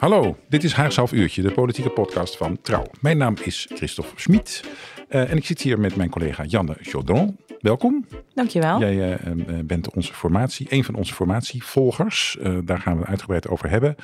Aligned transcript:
Hallo, 0.00 0.36
dit 0.48 0.64
is 0.64 0.72
Haags 0.72 0.96
Half 0.96 1.12
Uurtje, 1.12 1.42
de 1.42 1.50
politieke 1.50 1.90
podcast 1.90 2.36
van 2.36 2.60
Trouw. 2.62 2.86
Mijn 3.00 3.18
naam 3.18 3.34
is 3.42 3.68
Christophe 3.74 4.20
Schmid 4.20 4.64
uh, 5.08 5.30
en 5.30 5.36
ik 5.36 5.44
zit 5.44 5.60
hier 5.60 5.80
met 5.80 5.96
mijn 5.96 6.10
collega 6.10 6.44
Janne 6.44 6.76
Chaudron. 6.80 7.36
Welkom. 7.58 8.06
Dankjewel. 8.34 8.78
Jij 8.78 9.18
uh, 9.20 9.58
bent 9.64 9.94
onze 9.94 10.14
formatie, 10.14 10.66
een 10.70 10.84
van 10.84 10.94
onze 10.94 11.14
formatievolgers. 11.14 12.38
Uh, 12.40 12.58
daar 12.64 12.78
gaan 12.78 12.98
we 12.98 13.04
uitgebreid 13.04 13.48
over 13.48 13.70
hebben. 13.70 13.96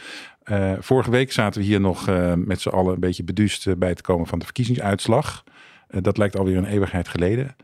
vorige 0.80 1.10
week 1.10 1.32
zaten 1.32 1.60
we 1.60 1.66
hier 1.66 1.80
nog 1.80 2.06
met 2.36 2.60
z'n 2.60 2.68
allen 2.68 2.94
een 2.94 3.00
beetje 3.00 3.24
beduust 3.24 3.78
bij 3.78 3.94
te 3.94 4.02
komen 4.02 4.26
van 4.26 4.38
de 4.38 4.44
verkiezingsuitslag. 4.44 5.44
dat 5.88 6.18
lijkt 6.18 6.38
alweer 6.38 6.56
een 6.56 6.66
eeuwigheid 6.66 7.08
geleden. 7.08 7.56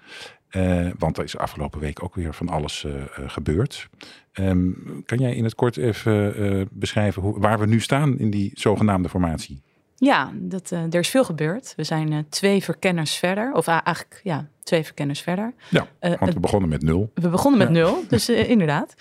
Uh, 0.56 0.90
want 0.98 1.18
er 1.18 1.24
is 1.24 1.38
afgelopen 1.38 1.80
week 1.80 2.02
ook 2.02 2.14
weer 2.14 2.34
van 2.34 2.48
alles 2.48 2.84
uh, 2.84 2.94
uh, 2.94 3.04
gebeurd. 3.26 3.88
Um, 4.32 5.02
kan 5.06 5.18
jij 5.18 5.34
in 5.34 5.44
het 5.44 5.54
kort 5.54 5.76
even 5.76 6.68
beschrijven 6.72 7.22
hoe, 7.22 7.40
waar 7.40 7.58
we 7.58 7.66
nu 7.66 7.80
staan 7.80 8.18
in 8.18 8.30
die 8.30 8.50
zogenaamde 8.54 9.08
formatie? 9.08 9.62
Ja, 9.96 10.32
dat, 10.34 10.70
er 10.70 10.94
is 10.94 11.08
veel 11.08 11.24
gebeurd. 11.24 11.72
We 11.76 11.84
zijn 11.84 12.26
twee 12.28 12.62
verkenners 12.62 13.16
verder. 13.16 13.52
Of 13.52 13.66
eigenlijk, 13.66 14.20
ja, 14.22 14.48
twee 14.62 14.84
verkenners 14.84 15.20
verder. 15.20 15.54
Ja, 15.68 15.86
want 16.00 16.34
we 16.34 16.40
begonnen 16.40 16.68
met 16.68 16.82
nul. 16.82 17.10
We 17.14 17.28
begonnen 17.28 17.58
met 17.58 17.68
ja. 17.68 17.74
nul, 17.74 18.04
dus 18.08 18.28
inderdaad. 18.54 18.94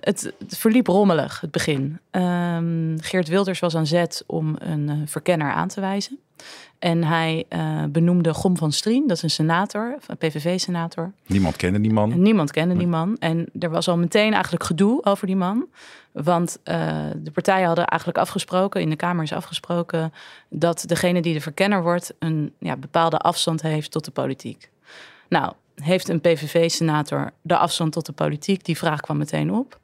Het, 0.00 0.32
het, 0.38 0.58
verliep 0.58 0.86
rommelig, 0.86 1.40
het 1.40 1.50
begin. 1.50 2.00
Um, 2.10 2.96
Geert 3.00 3.28
Wilders 3.28 3.60
was 3.60 3.76
aan 3.76 3.86
zet 3.86 4.24
om 4.26 4.56
een 4.58 5.08
verkenner 5.08 5.52
aan 5.52 5.68
te 5.68 5.80
wijzen. 5.80 6.18
En 6.82 7.04
hij 7.04 7.44
uh, 7.48 7.84
benoemde 7.88 8.34
Gom 8.34 8.56
van 8.56 8.72
Strien, 8.72 9.06
dat 9.06 9.16
is 9.16 9.22
een 9.22 9.30
senator, 9.30 9.98
een 10.06 10.16
PVV-senator. 10.16 11.12
Niemand 11.26 11.56
kende 11.56 11.80
die 11.80 11.92
man. 11.92 12.12
En 12.12 12.22
niemand 12.22 12.50
kende 12.50 12.76
die 12.76 12.86
man. 12.86 13.16
En 13.18 13.48
er 13.58 13.70
was 13.70 13.88
al 13.88 13.96
meteen 13.96 14.32
eigenlijk 14.32 14.64
gedoe 14.64 15.04
over 15.04 15.26
die 15.26 15.36
man. 15.36 15.66
Want 16.12 16.58
uh, 16.64 16.74
de 17.16 17.30
partijen 17.30 17.66
hadden 17.66 17.84
eigenlijk 17.84 18.20
afgesproken, 18.20 18.80
in 18.80 18.90
de 18.90 18.96
Kamer 18.96 19.22
is 19.22 19.32
afgesproken, 19.32 20.12
dat 20.48 20.84
degene 20.86 21.22
die 21.22 21.34
de 21.34 21.40
verkenner 21.40 21.82
wordt 21.82 22.14
een 22.18 22.52
ja, 22.58 22.76
bepaalde 22.76 23.18
afstand 23.18 23.62
heeft 23.62 23.90
tot 23.90 24.04
de 24.04 24.10
politiek. 24.10 24.70
Nou, 25.28 25.52
heeft 25.74 26.08
een 26.08 26.20
PVV-senator 26.20 27.30
de 27.42 27.56
afstand 27.56 27.92
tot 27.92 28.06
de 28.06 28.12
politiek? 28.12 28.64
Die 28.64 28.78
vraag 28.78 29.00
kwam 29.00 29.16
meteen 29.16 29.52
op. 29.52 29.78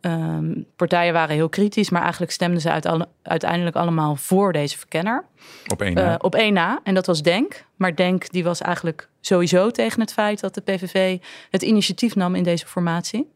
Um, 0.00 0.66
partijen 0.76 1.12
waren 1.12 1.34
heel 1.34 1.48
kritisch, 1.48 1.90
maar 1.90 2.02
eigenlijk 2.02 2.32
stemden 2.32 2.60
ze 2.60 2.70
uit 2.70 2.86
alle, 2.86 3.08
uiteindelijk 3.22 3.76
allemaal 3.76 4.16
voor 4.16 4.52
deze 4.52 4.78
verkenner. 4.78 5.24
Op 5.66 5.82
één 5.82 5.94
na. 5.94 6.12
Uh, 6.12 6.14
op 6.18 6.34
één 6.34 6.52
na. 6.52 6.80
En 6.84 6.94
dat 6.94 7.06
was 7.06 7.22
Denk. 7.22 7.64
Maar 7.76 7.94
Denk 7.94 8.30
die 8.30 8.44
was 8.44 8.60
eigenlijk 8.60 9.08
sowieso 9.20 9.70
tegen 9.70 10.00
het 10.00 10.12
feit 10.12 10.40
dat 10.40 10.54
de 10.54 10.60
PVV 10.60 11.18
het 11.50 11.62
initiatief 11.62 12.14
nam 12.14 12.34
in 12.34 12.42
deze 12.42 12.66
formatie. 12.66 13.28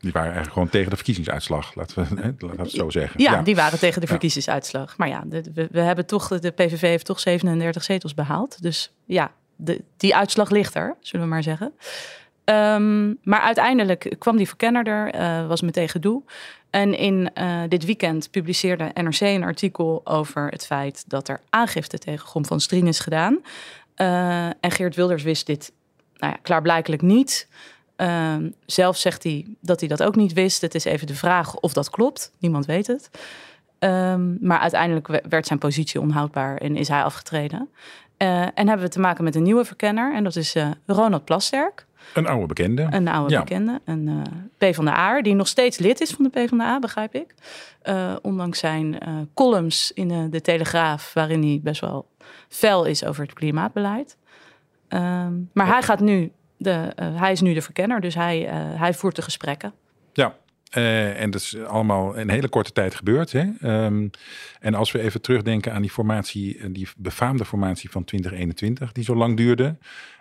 Die 0.00 0.12
waren 0.12 0.32
eigenlijk 0.32 0.52
gewoon 0.52 0.68
tegen 0.68 0.90
de 0.90 0.96
verkiezingsuitslag, 0.96 1.74
laten 1.74 2.02
we, 2.02 2.20
hè, 2.20 2.26
laten 2.38 2.56
we 2.56 2.62
het 2.62 2.70
zo 2.70 2.90
zeggen. 2.90 3.20
Ja, 3.20 3.32
ja, 3.32 3.42
die 3.42 3.56
waren 3.56 3.78
tegen 3.78 4.00
de 4.00 4.06
verkiezingsuitslag. 4.06 4.96
Maar 4.96 5.08
ja, 5.08 5.22
de, 5.26 5.42
we, 5.54 5.68
we, 5.70 5.80
hebben 5.80 6.06
toch, 6.06 6.28
de 6.28 6.50
PVV 6.50 6.80
heeft 6.80 7.06
toch 7.06 7.20
37 7.20 7.82
zetels 7.82 8.14
behaald. 8.14 8.62
Dus 8.62 8.92
ja, 9.04 9.32
de, 9.56 9.84
die 9.96 10.16
uitslag 10.16 10.50
ligt 10.50 10.74
er, 10.74 10.96
zullen 11.00 11.26
we 11.26 11.32
maar 11.32 11.42
zeggen. 11.42 11.72
Um, 12.44 13.18
maar 13.22 13.40
uiteindelijk 13.40 14.14
kwam 14.18 14.36
die 14.36 14.48
verkenner 14.48 14.86
er, 14.86 15.14
uh, 15.14 15.46
was 15.46 15.60
meteen 15.60 15.88
gedoe. 15.88 16.22
En 16.70 16.98
in 16.98 17.30
uh, 17.38 17.62
dit 17.68 17.84
weekend 17.84 18.30
publiceerde 18.30 18.90
NRC 18.94 19.20
een 19.20 19.42
artikel 19.42 20.00
over 20.04 20.48
het 20.48 20.66
feit 20.66 21.04
dat 21.06 21.28
er 21.28 21.40
aangifte 21.50 21.98
tegen 21.98 22.26
Gom 22.26 22.46
van 22.46 22.60
Strien 22.60 22.86
is 22.86 22.98
gedaan. 22.98 23.38
Uh, 23.96 24.46
en 24.46 24.70
Geert 24.70 24.94
Wilders 24.94 25.22
wist 25.22 25.46
dit 25.46 25.72
nou 26.16 26.32
ja, 26.32 26.38
klaarblijkelijk 26.42 27.02
niet. 27.02 27.48
Uh, 27.96 28.34
zelf 28.66 28.96
zegt 28.96 29.22
hij 29.22 29.46
dat 29.60 29.80
hij 29.80 29.88
dat 29.88 30.02
ook 30.02 30.16
niet 30.16 30.32
wist. 30.32 30.60
Het 30.60 30.74
is 30.74 30.84
even 30.84 31.06
de 31.06 31.14
vraag 31.14 31.56
of 31.56 31.72
dat 31.72 31.90
klopt. 31.90 32.32
Niemand 32.38 32.66
weet 32.66 32.86
het. 32.86 33.10
Um, 33.78 34.38
maar 34.40 34.58
uiteindelijk 34.58 35.22
werd 35.28 35.46
zijn 35.46 35.58
positie 35.58 36.00
onhoudbaar 36.00 36.56
en 36.56 36.76
is 36.76 36.88
hij 36.88 37.02
afgetreden. 37.02 37.68
Uh, 38.22 38.42
en 38.42 38.68
hebben 38.68 38.86
we 38.86 38.88
te 38.88 39.00
maken 39.00 39.24
met 39.24 39.34
een 39.34 39.42
nieuwe 39.42 39.64
verkenner. 39.64 40.14
En 40.14 40.24
dat 40.24 40.36
is 40.36 40.56
uh, 40.56 40.70
Ronald 40.86 41.24
Plasterk. 41.24 41.86
Een 42.14 42.26
oude 42.26 42.46
bekende. 42.46 42.86
Een 42.90 43.08
oude 43.08 43.34
ja. 43.34 43.40
bekende. 43.40 43.80
Een 43.84 44.06
uh, 44.08 44.70
P 44.70 44.74
van 44.74 44.84
de 44.84 44.90
A, 44.90 45.22
die 45.22 45.34
nog 45.34 45.48
steeds 45.48 45.78
lid 45.78 46.00
is 46.00 46.10
van 46.10 46.30
de 46.30 46.42
P 46.42 46.48
van 46.48 46.58
de 46.58 46.64
A, 46.64 46.78
begrijp 46.78 47.14
ik. 47.14 47.34
Uh, 47.84 48.16
ondanks 48.22 48.58
zijn 48.58 49.08
uh, 49.08 49.14
columns 49.34 49.92
in 49.92 50.08
de, 50.08 50.28
de, 50.28 50.40
Telegraaf, 50.40 51.12
waarin 51.14 51.42
hij 51.42 51.60
best 51.62 51.80
wel 51.80 52.06
fel 52.48 52.84
is 52.84 53.04
over 53.04 53.22
het 53.22 53.32
klimaatbeleid. 53.32 54.16
Um, 54.88 55.50
maar 55.52 55.66
ja. 55.66 55.72
hij 55.72 55.82
gaat 55.82 56.00
nu, 56.00 56.32
de, 56.56 56.92
hij 56.96 57.32
is 57.32 57.40
nu 57.40 57.54
de 57.54 57.62
verkenner, 57.62 58.00
dus 58.00 58.14
hij, 58.14 58.40
hij 58.54 58.94
voert 58.94 59.16
de 59.16 59.22
gesprekken. 59.22 59.72
Ja, 60.12 60.34
uh, 60.76 61.20
en 61.20 61.30
dat 61.30 61.40
is 61.40 61.56
allemaal 61.56 62.14
in 62.14 62.20
een 62.20 62.30
hele 62.30 62.48
korte 62.48 62.72
tijd 62.72 62.94
gebeurd. 62.94 63.32
Hè? 63.32 63.46
Um, 63.84 64.10
en 64.60 64.74
als 64.74 64.92
we 64.92 65.00
even 65.00 65.20
terugdenken 65.20 65.72
aan 65.72 65.82
die 65.82 65.90
formatie, 65.90 66.70
die 66.70 66.88
befaamde 66.96 67.44
formatie 67.44 67.90
van 67.90 68.04
2021, 68.04 68.92
die 68.92 69.04
zo 69.04 69.16
lang 69.16 69.36
duurde. 69.36 69.76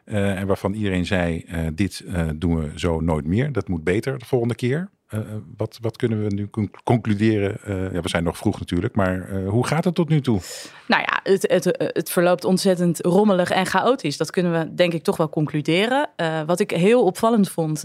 Uh, 0.06 0.39
en 0.39 0.47
waarvan 0.47 0.73
iedereen 0.73 1.06
zei, 1.06 1.45
dit 1.73 2.03
doen 2.35 2.59
we 2.59 2.79
zo 2.79 3.00
nooit 3.00 3.25
meer. 3.25 3.51
Dat 3.51 3.67
moet 3.67 3.84
beter 3.84 4.19
de 4.19 4.25
volgende 4.25 4.56
keer. 4.56 4.89
Uh, 5.14 5.20
wat, 5.58 5.78
wat, 5.82 5.98
kunnen 5.98 6.24
we 6.24 6.34
nu 6.36 6.50
concluderen? 6.84 7.58
Uh, 7.68 7.94
ja, 7.94 8.02
we 8.02 8.10
zijn 8.10 8.24
nog 8.24 8.38
vroeg 8.38 8.60
natuurlijk, 8.60 8.96
maar 8.96 9.30
hoe 9.46 9.68
gaat 9.68 9.84
het 9.84 9.96
tot 9.96 10.10
nu 10.10 10.22
toe? 10.22 10.40
Nou 10.88 11.02
ja, 11.02 11.20
het, 11.24 11.52
het, 11.52 11.92
het, 11.94 12.12
verloopt 12.12 12.46
ontzettend 12.46 13.00
rommelig 13.00 13.50
en 13.50 13.66
chaotisch. 13.66 14.18
Dat 14.18 14.32
kunnen 14.32 14.52
we 14.52 14.74
denk 14.74 14.94
ik 14.94 15.04
toch 15.04 15.18
wel 15.18 15.30
concluderen. 15.30 16.10
wat 16.46 16.60
ik 16.60 16.72
heel 16.72 17.04
opvallend 17.04 17.50
vond 17.50 17.82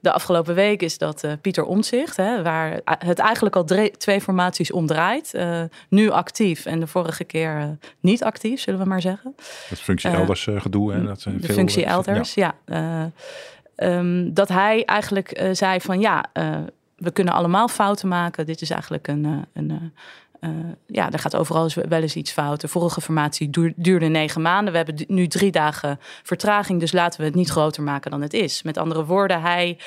de 0.00 0.12
afgelopen 0.12 0.54
week 0.54 0.82
is 0.82 0.98
dat 0.98 1.26
Pieter 1.40 1.64
Omtzigt, 1.64 2.16
hè, 2.16 2.42
waar 2.42 2.80
het 2.84 3.18
eigenlijk 3.18 3.56
al 3.56 3.64
twee 3.96 4.20
formaties 4.20 4.72
omdraait, 4.72 5.38
nu 5.88 6.10
actief 6.10 6.66
en 6.66 6.80
de 6.80 6.86
vorige 6.86 7.24
keer 7.24 7.78
niet 8.00 8.24
actief, 8.24 8.60
zullen 8.60 8.80
we 8.80 8.86
maar 8.86 9.00
zeggen. 9.00 9.34
Het 9.68 9.80
functie 9.80 10.10
elders 10.10 10.48
gedoe. 10.56 10.92
Hè, 10.92 11.02
dat 11.02 11.20
de 11.20 11.36
veel, 11.40 11.54
functie 11.54 11.84
elders, 11.84 12.34
ja. 12.34 12.54
ja 12.66 13.12
Um, 13.76 14.34
dat 14.34 14.48
hij 14.48 14.84
eigenlijk 14.84 15.40
uh, 15.40 15.48
zei 15.52 15.80
van 15.80 16.00
ja, 16.00 16.24
uh, 16.34 16.56
we 16.96 17.10
kunnen 17.10 17.34
allemaal 17.34 17.68
fouten 17.68 18.08
maken. 18.08 18.46
Dit 18.46 18.60
is 18.60 18.70
eigenlijk 18.70 19.08
een. 19.08 19.24
Uh, 19.24 19.38
een 19.52 19.92
ja, 20.86 21.10
er 21.10 21.18
gaat 21.18 21.36
overal 21.36 21.70
wel 21.88 22.00
eens 22.00 22.16
iets 22.16 22.32
fout. 22.32 22.60
De 22.60 22.68
vorige 22.68 23.00
formatie 23.00 23.50
duurde 23.76 24.06
negen 24.06 24.42
maanden. 24.42 24.72
We 24.72 24.76
hebben 24.76 25.04
nu 25.08 25.26
drie 25.26 25.50
dagen 25.50 25.98
vertraging. 26.22 26.80
Dus 26.80 26.92
laten 26.92 27.20
we 27.20 27.26
het 27.26 27.34
niet 27.34 27.50
groter 27.50 27.82
maken 27.82 28.10
dan 28.10 28.22
het 28.22 28.32
is. 28.32 28.62
Met 28.62 28.78
andere 28.78 29.04
woorden, 29.04 29.40
hij 29.40 29.78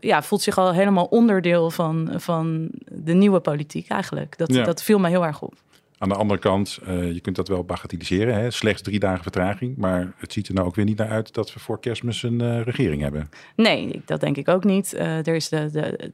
ja, 0.00 0.22
voelt 0.22 0.42
zich 0.42 0.58
al 0.58 0.72
helemaal 0.72 1.04
onderdeel 1.04 1.70
van, 1.70 2.10
van 2.16 2.68
de 2.84 3.12
nieuwe 3.12 3.40
politiek 3.40 3.88
eigenlijk. 3.88 4.38
Dat, 4.38 4.54
ja. 4.54 4.64
dat 4.64 4.82
viel 4.82 4.98
me 4.98 5.08
heel 5.08 5.26
erg 5.26 5.42
op. 5.42 5.54
Aan 6.02 6.08
de 6.08 6.14
andere 6.14 6.40
kant, 6.40 6.78
uh, 6.88 7.12
je 7.12 7.20
kunt 7.20 7.36
dat 7.36 7.48
wel 7.48 7.64
bagatelliseren. 7.64 8.34
Hè? 8.34 8.50
Slechts 8.50 8.82
drie 8.82 8.98
dagen 8.98 9.22
vertraging. 9.22 9.76
Maar 9.76 10.12
het 10.16 10.32
ziet 10.32 10.48
er 10.48 10.54
nou 10.54 10.66
ook 10.66 10.74
weer 10.74 10.84
niet 10.84 10.96
naar 10.96 11.08
uit 11.08 11.34
dat 11.34 11.52
we 11.52 11.60
voor 11.60 11.80
kerstmis 11.80 12.22
een 12.22 12.42
uh, 12.42 12.62
regering 12.62 13.02
hebben. 13.02 13.28
Nee, 13.56 14.02
dat 14.04 14.20
denk 14.20 14.36
ik 14.36 14.48
ook 14.48 14.64
niet. 14.64 14.94
Uh, 14.94 15.26
er 15.26 15.34
is 15.34 15.48
de, 15.48 15.70
de, 15.70 16.10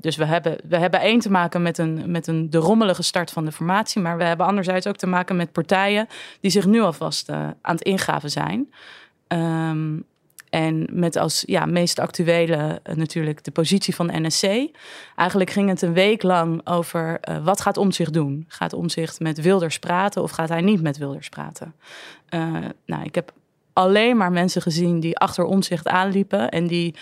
dus 0.00 0.16
we 0.16 0.24
hebben, 0.24 0.56
we 0.68 0.76
hebben 0.76 1.00
één 1.00 1.18
te 1.18 1.30
maken 1.30 1.62
met, 1.62 1.78
een, 1.78 2.10
met 2.10 2.26
een, 2.26 2.50
de 2.50 2.58
rommelige 2.58 3.02
start 3.02 3.30
van 3.30 3.44
de 3.44 3.52
formatie. 3.52 4.02
Maar 4.02 4.16
we 4.16 4.24
hebben 4.24 4.46
anderzijds 4.46 4.86
ook 4.86 4.96
te 4.96 5.06
maken 5.06 5.36
met 5.36 5.52
partijen 5.52 6.06
die 6.40 6.50
zich 6.50 6.66
nu 6.66 6.80
alvast 6.80 7.30
aan 7.30 7.54
het 7.62 7.82
ingaven 7.82 8.30
zijn. 8.30 8.68
Um, 9.28 10.04
en 10.50 10.86
met 10.90 11.16
als 11.16 11.42
ja, 11.46 11.66
meest 11.66 11.98
actuele 11.98 12.80
uh, 12.90 12.96
natuurlijk 12.96 13.44
de 13.44 13.50
positie 13.50 13.94
van 13.94 14.10
NSC. 14.12 14.44
Eigenlijk 15.16 15.50
ging 15.50 15.68
het 15.68 15.82
een 15.82 15.92
week 15.92 16.22
lang 16.22 16.66
over 16.66 17.20
uh, 17.28 17.44
wat 17.44 17.60
gaat 17.60 17.76
Omtzigt 17.76 18.12
doen? 18.12 18.44
Gaat 18.48 18.72
Omtzigt 18.72 19.20
met 19.20 19.40
Wilders 19.40 19.78
praten 19.78 20.22
of 20.22 20.30
gaat 20.30 20.48
hij 20.48 20.60
niet 20.60 20.82
met 20.82 20.98
Wilders 20.98 21.28
praten? 21.28 21.74
Uh, 22.30 22.54
nou, 22.86 23.04
ik 23.04 23.14
heb 23.14 23.32
alleen 23.72 24.16
maar 24.16 24.32
mensen 24.32 24.62
gezien 24.62 25.00
die 25.00 25.18
achter 25.18 25.44
Omtzigt 25.44 25.88
aanliepen 25.88 26.48
en 26.48 26.66
die 26.66 26.94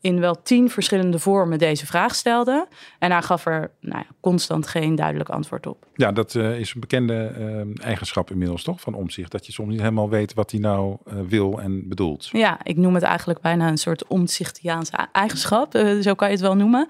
in 0.00 0.20
wel 0.20 0.42
tien 0.42 0.70
verschillende 0.70 1.18
vormen 1.18 1.58
deze 1.58 1.86
vraag 1.86 2.14
stelde. 2.14 2.68
En 2.98 3.10
hij 3.10 3.22
gaf 3.22 3.46
er 3.46 3.70
nou 3.80 3.98
ja, 3.98 4.14
constant 4.20 4.66
geen 4.66 4.94
duidelijk 4.94 5.28
antwoord 5.28 5.66
op. 5.66 5.86
Ja, 5.94 6.12
dat 6.12 6.34
uh, 6.34 6.58
is 6.58 6.74
een 6.74 6.80
bekende 6.80 7.34
uh, 7.38 7.84
eigenschap 7.86 8.30
inmiddels 8.30 8.62
toch 8.62 8.80
van 8.80 8.94
omzicht. 8.94 9.30
Dat 9.30 9.46
je 9.46 9.52
soms 9.52 9.70
niet 9.70 9.80
helemaal 9.80 10.08
weet 10.08 10.34
wat 10.34 10.50
hij 10.50 10.60
nou 10.60 10.96
uh, 11.06 11.14
wil 11.28 11.60
en 11.60 11.88
bedoelt. 11.88 12.28
Ja, 12.32 12.58
ik 12.62 12.76
noem 12.76 12.94
het 12.94 13.02
eigenlijk 13.02 13.40
bijna 13.40 13.68
een 13.68 13.78
soort 13.78 14.06
omzichtiaanse 14.06 15.08
eigenschap. 15.12 15.76
Zo 16.00 16.14
kan 16.14 16.28
je 16.28 16.34
het 16.34 16.42
wel 16.42 16.56
noemen. 16.56 16.86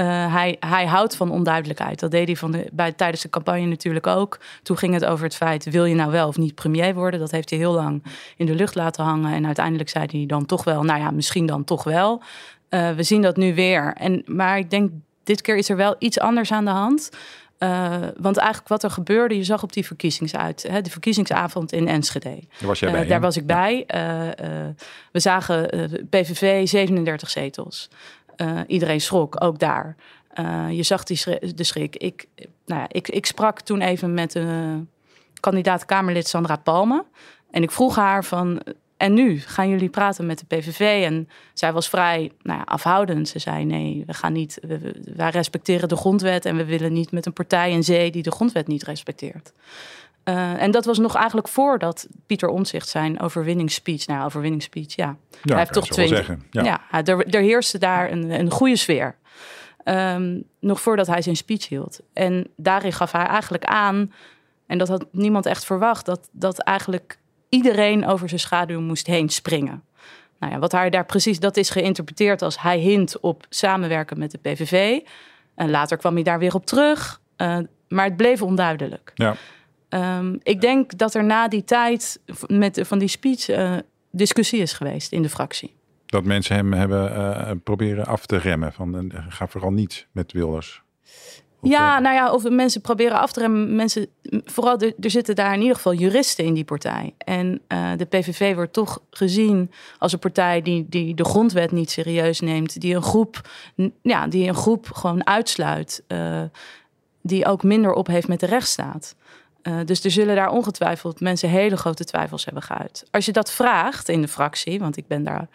Uh, 0.00 0.34
hij, 0.34 0.56
hij 0.60 0.86
houdt 0.86 1.16
van 1.16 1.30
onduidelijkheid. 1.30 2.00
Dat 2.00 2.10
deed 2.10 2.26
hij 2.26 2.36
van 2.36 2.50
de, 2.50 2.68
bij, 2.72 2.92
tijdens 2.92 3.22
de 3.22 3.28
campagne 3.28 3.66
natuurlijk 3.66 4.06
ook. 4.06 4.38
Toen 4.62 4.78
ging 4.78 4.94
het 4.94 5.04
over 5.04 5.24
het 5.24 5.36
feit: 5.36 5.64
wil 5.64 5.84
je 5.84 5.94
nou 5.94 6.10
wel 6.10 6.28
of 6.28 6.36
niet 6.36 6.54
premier 6.54 6.94
worden? 6.94 7.20
Dat 7.20 7.30
heeft 7.30 7.50
hij 7.50 7.58
heel 7.58 7.72
lang 7.72 8.02
in 8.36 8.46
de 8.46 8.54
lucht 8.54 8.74
laten 8.74 9.04
hangen. 9.04 9.34
En 9.34 9.46
uiteindelijk 9.46 9.88
zei 9.88 10.06
hij 10.10 10.26
dan 10.26 10.46
toch 10.46 10.64
wel: 10.64 10.82
nou 10.82 11.00
ja, 11.00 11.10
misschien 11.10 11.46
dan 11.46 11.64
toch 11.64 11.84
wel. 11.84 12.22
Uh, 12.70 12.90
we 12.90 13.02
zien 13.02 13.22
dat 13.22 13.36
nu 13.36 13.54
weer. 13.54 13.94
En, 13.96 14.22
maar 14.26 14.58
ik 14.58 14.70
denk, 14.70 14.90
dit 15.24 15.40
keer 15.40 15.56
is 15.56 15.68
er 15.68 15.76
wel 15.76 15.96
iets 15.98 16.18
anders 16.18 16.52
aan 16.52 16.64
de 16.64 16.70
hand. 16.70 17.10
Uh, 17.58 17.96
want 18.16 18.36
eigenlijk 18.36 18.68
wat 18.68 18.82
er 18.82 18.90
gebeurde, 18.90 19.36
je 19.36 19.44
zag 19.44 19.62
op 19.62 19.72
die 19.72 19.86
verkiezingsuit, 19.86 20.66
hè, 20.68 20.80
de 20.80 20.90
verkiezingsavond 20.90 21.72
in 21.72 21.88
Enschede. 21.88 22.28
Daar 22.58 22.68
was 22.68 22.78
jij 22.78 22.90
bij. 22.90 23.02
Uh, 23.02 23.08
daar 23.08 23.20
was 23.20 23.36
ik 23.36 23.46
bij. 23.46 23.84
Uh, 23.94 24.20
we 25.12 25.20
zagen 25.20 25.68
PVV 26.10 26.68
37 26.68 27.30
zetels. 27.30 27.88
Iedereen 28.66 29.00
schrok, 29.00 29.44
ook 29.44 29.58
daar. 29.58 29.96
je 30.70 30.82
zag 30.82 31.04
die 31.04 31.16
schrik, 31.16 31.56
de 31.56 31.64
schrik. 31.64 31.96
Ik, 31.96 32.26
nou 32.66 32.80
ja, 32.80 32.86
ik, 32.88 33.08
ik 33.08 33.26
sprak 33.26 33.60
toen 33.60 33.80
even 33.80 34.14
met 34.14 34.34
een 34.34 34.88
kandidaat 35.40 35.84
Kamerlid 35.84 36.28
Sandra 36.28 36.56
Palme. 36.56 37.04
En 37.50 37.62
ik 37.62 37.70
vroeg 37.70 37.96
haar 37.96 38.24
van, 38.24 38.62
en 39.00 39.14
nu 39.14 39.38
gaan 39.38 39.68
jullie 39.68 39.88
praten 39.88 40.26
met 40.26 40.38
de 40.38 40.56
PVV. 40.56 41.04
En 41.04 41.28
zij 41.54 41.72
was 41.72 41.88
vrij 41.88 42.32
nou 42.42 42.58
ja, 42.58 42.64
afhoudend. 42.64 43.28
Ze 43.28 43.38
zei: 43.38 43.64
nee, 43.64 44.02
we 44.06 44.14
gaan 44.14 44.32
niet. 44.32 44.58
We, 44.62 45.00
wij 45.14 45.30
respecteren 45.30 45.88
de 45.88 45.96
grondwet 45.96 46.44
en 46.44 46.56
we 46.56 46.64
willen 46.64 46.92
niet 46.92 47.12
met 47.12 47.26
een 47.26 47.32
partij 47.32 47.70
in 47.70 47.84
zee 47.84 48.10
die 48.10 48.22
de 48.22 48.30
grondwet 48.30 48.66
niet 48.66 48.82
respecteert. 48.82 49.52
Uh, 50.24 50.62
en 50.62 50.70
dat 50.70 50.84
was 50.84 50.98
nog 50.98 51.14
eigenlijk 51.14 51.48
voordat 51.48 52.08
Pieter 52.26 52.48
Omtzigt 52.48 52.88
zijn 52.88 53.20
overwinningsspeech, 53.20 54.06
nou 54.06 54.24
overwinningsspeech, 54.24 54.96
ja. 54.96 55.16
ja 55.30 55.38
hij 55.42 55.58
heeft 55.58 55.72
toch 55.72 55.86
twee. 55.86 56.08
Zeggen. 56.08 56.46
Ja, 56.50 56.62
ja 56.62 57.02
er, 57.04 57.26
er, 57.26 57.40
heerste 57.40 57.78
daar 57.78 58.10
een, 58.10 58.30
een 58.30 58.50
goede 58.50 58.76
sfeer. 58.76 59.16
Um, 59.84 60.44
nog 60.60 60.80
voordat 60.80 61.06
hij 61.06 61.22
zijn 61.22 61.36
speech 61.36 61.68
hield. 61.68 62.00
En 62.12 62.46
daarin 62.56 62.92
gaf 62.92 63.12
hij 63.12 63.26
eigenlijk 63.26 63.64
aan, 63.64 64.12
en 64.66 64.78
dat 64.78 64.88
had 64.88 65.06
niemand 65.12 65.46
echt 65.46 65.64
verwacht, 65.64 66.06
dat, 66.06 66.28
dat 66.32 66.58
eigenlijk 66.58 67.18
iedereen 67.48 68.06
over 68.06 68.28
zijn 68.28 68.40
schaduw 68.40 68.80
moest 68.80 69.06
heen 69.06 69.28
springen. 69.28 69.82
Nou 70.38 70.52
ja, 70.52 70.58
wat 70.58 70.72
hij 70.72 70.90
daar 70.90 71.06
precies, 71.06 71.40
dat 71.40 71.56
is 71.56 71.70
geïnterpreteerd 71.70 72.42
als 72.42 72.60
hij 72.60 72.78
hint 72.78 73.20
op 73.20 73.46
samenwerken 73.48 74.18
met 74.18 74.30
de 74.30 74.38
PVV. 74.38 75.00
En 75.54 75.70
later 75.70 75.96
kwam 75.96 76.14
hij 76.14 76.22
daar 76.22 76.38
weer 76.38 76.54
op 76.54 76.66
terug. 76.66 77.20
Uh, 77.36 77.58
maar 77.88 78.04
het 78.04 78.16
bleef 78.16 78.42
onduidelijk. 78.42 79.10
Ja. 79.14 79.34
Um, 79.90 80.38
ik 80.42 80.60
denk 80.60 80.98
dat 80.98 81.14
er 81.14 81.24
na 81.24 81.48
die 81.48 81.64
tijd 81.64 82.20
met, 82.46 82.80
van 82.82 82.98
die 82.98 83.08
speech 83.08 83.48
uh, 83.48 83.76
discussie 84.10 84.60
is 84.60 84.72
geweest 84.72 85.12
in 85.12 85.22
de 85.22 85.28
fractie. 85.28 85.74
Dat 86.06 86.24
mensen 86.24 86.56
hem 86.56 86.72
hebben 86.72 87.12
uh, 87.12 87.50
proberen 87.64 88.06
af 88.06 88.26
te 88.26 88.36
remmen. 88.36 88.72
Van 88.72 89.12
ga 89.28 89.46
vooral 89.46 89.72
niet 89.72 90.06
met 90.12 90.32
Wilders 90.32 90.82
ja, 91.62 91.98
nou 91.98 92.14
ja, 92.14 92.32
of 92.32 92.50
mensen 92.50 92.80
proberen 92.80 93.20
af 93.20 93.32
te 93.32 93.40
remmen. 93.40 93.76
Mensen, 93.76 94.06
vooral 94.44 94.78
er, 94.78 94.94
er 95.00 95.10
zitten 95.10 95.34
daar 95.34 95.54
in 95.54 95.60
ieder 95.60 95.76
geval 95.76 95.94
juristen 95.94 96.44
in 96.44 96.54
die 96.54 96.64
partij. 96.64 97.14
En 97.18 97.60
uh, 97.68 97.90
de 97.96 98.04
PVV 98.04 98.54
wordt 98.54 98.72
toch 98.72 99.02
gezien 99.10 99.70
als 99.98 100.12
een 100.12 100.18
partij 100.18 100.62
die, 100.62 100.86
die 100.88 101.14
de 101.14 101.24
grondwet 101.24 101.72
niet 101.72 101.90
serieus 101.90 102.40
neemt. 102.40 102.80
Die 102.80 102.94
een 102.94 103.02
groep, 103.02 103.48
ja, 104.02 104.26
die 104.26 104.48
een 104.48 104.54
groep 104.54 104.90
gewoon 104.90 105.26
uitsluit. 105.26 106.02
Uh, 106.08 106.42
die 107.22 107.46
ook 107.46 107.62
minder 107.62 107.92
op 107.92 108.06
heeft 108.06 108.28
met 108.28 108.40
de 108.40 108.46
rechtsstaat. 108.46 109.14
Uh, 109.62 109.78
dus 109.84 110.04
er 110.04 110.10
zullen 110.10 110.36
daar 110.36 110.50
ongetwijfeld 110.50 111.20
mensen 111.20 111.48
hele 111.48 111.76
grote 111.76 112.04
twijfels 112.04 112.44
hebben 112.44 112.62
geuit. 112.62 113.04
Als 113.10 113.26
je 113.26 113.32
dat 113.32 113.52
vraagt 113.52 114.08
in 114.08 114.20
de 114.20 114.28
fractie, 114.28 114.78
want 114.78 114.96
ik 114.96 115.06
ben 115.06 115.24
daar 115.24 115.48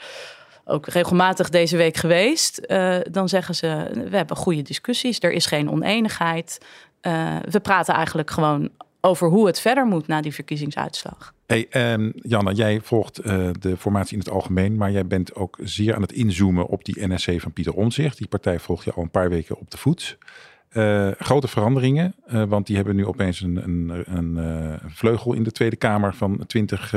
ook 0.65 0.87
regelmatig 0.87 1.49
deze 1.49 1.77
week 1.77 1.97
geweest. 1.97 2.61
Uh, 2.67 2.97
dan 3.11 3.29
zeggen 3.29 3.55
ze: 3.55 3.89
we 4.09 4.17
hebben 4.17 4.37
goede 4.37 4.61
discussies, 4.61 5.19
er 5.19 5.31
is 5.31 5.45
geen 5.45 5.69
oneenigheid. 5.69 6.57
Uh, 7.01 7.35
we 7.49 7.59
praten 7.59 7.93
eigenlijk 7.93 8.31
gewoon 8.31 8.69
over 9.01 9.27
hoe 9.27 9.47
het 9.47 9.59
verder 9.59 9.85
moet 9.85 10.07
na 10.07 10.21
die 10.21 10.33
verkiezingsuitslag. 10.33 11.33
Hey, 11.45 11.93
um, 11.93 12.11
Janne, 12.15 12.53
jij 12.53 12.79
volgt 12.81 13.23
de 13.61 13.77
formatie 13.77 14.13
in 14.13 14.19
het 14.19 14.29
algemeen, 14.29 14.75
maar 14.75 14.91
jij 14.91 15.07
bent 15.07 15.35
ook 15.35 15.57
zeer 15.63 15.95
aan 15.95 16.01
het 16.01 16.11
inzoomen 16.11 16.67
op 16.67 16.85
die 16.85 17.07
NSC 17.07 17.31
van 17.37 17.53
Pieter 17.53 17.73
Omtzigt. 17.73 18.17
Die 18.17 18.27
partij 18.27 18.59
volg 18.59 18.83
je 18.83 18.93
al 18.93 19.03
een 19.03 19.09
paar 19.09 19.29
weken 19.29 19.59
op 19.59 19.71
de 19.71 19.77
voet. 19.77 20.17
Uh, 20.75 21.11
grote 21.17 21.47
veranderingen, 21.47 22.15
uh, 22.27 22.43
want 22.43 22.67
die 22.67 22.75
hebben 22.75 22.95
nu 22.95 23.05
opeens 23.05 23.41
een, 23.41 23.63
een, 23.63 24.03
een 24.05 24.37
uh, 24.37 24.73
vleugel 24.87 25.33
in 25.33 25.43
de 25.43 25.51
Tweede 25.51 25.75
Kamer 25.75 26.15
van 26.15 26.43
20 26.47 26.89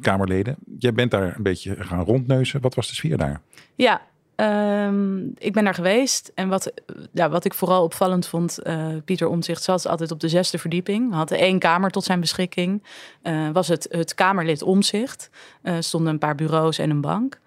Kamerleden. 0.00 0.56
Jij 0.78 0.92
bent 0.92 1.10
daar 1.10 1.36
een 1.36 1.42
beetje 1.42 1.76
gaan 1.78 2.04
rondneuzen. 2.04 2.60
Wat 2.60 2.74
was 2.74 2.88
de 2.88 2.94
sfeer 2.94 3.16
daar? 3.16 3.40
Ja, 3.74 4.02
um, 4.86 5.32
ik 5.38 5.52
ben 5.52 5.64
daar 5.64 5.74
geweest. 5.74 6.32
En 6.34 6.48
wat, 6.48 6.72
ja, 7.12 7.28
wat 7.28 7.44
ik 7.44 7.54
vooral 7.54 7.84
opvallend 7.84 8.26
vond, 8.26 8.58
Pieter 9.04 9.28
Omtzigt 9.28 9.62
zat 9.62 9.86
altijd 9.86 10.10
op 10.10 10.20
de 10.20 10.28
zesde 10.28 10.58
verdieping. 10.58 11.12
Had 11.12 11.30
één 11.30 11.58
kamer 11.58 11.90
tot 11.90 12.04
zijn 12.04 12.20
beschikking. 12.20 12.82
was 13.52 13.68
het, 13.68 13.86
het 13.90 14.14
Kamerlid 14.14 14.62
Omzicht. 14.62 15.30
stonden 15.78 16.12
een 16.12 16.18
paar 16.18 16.34
bureaus 16.34 16.78
en 16.78 16.90
een 16.90 17.00
bank. 17.00 17.40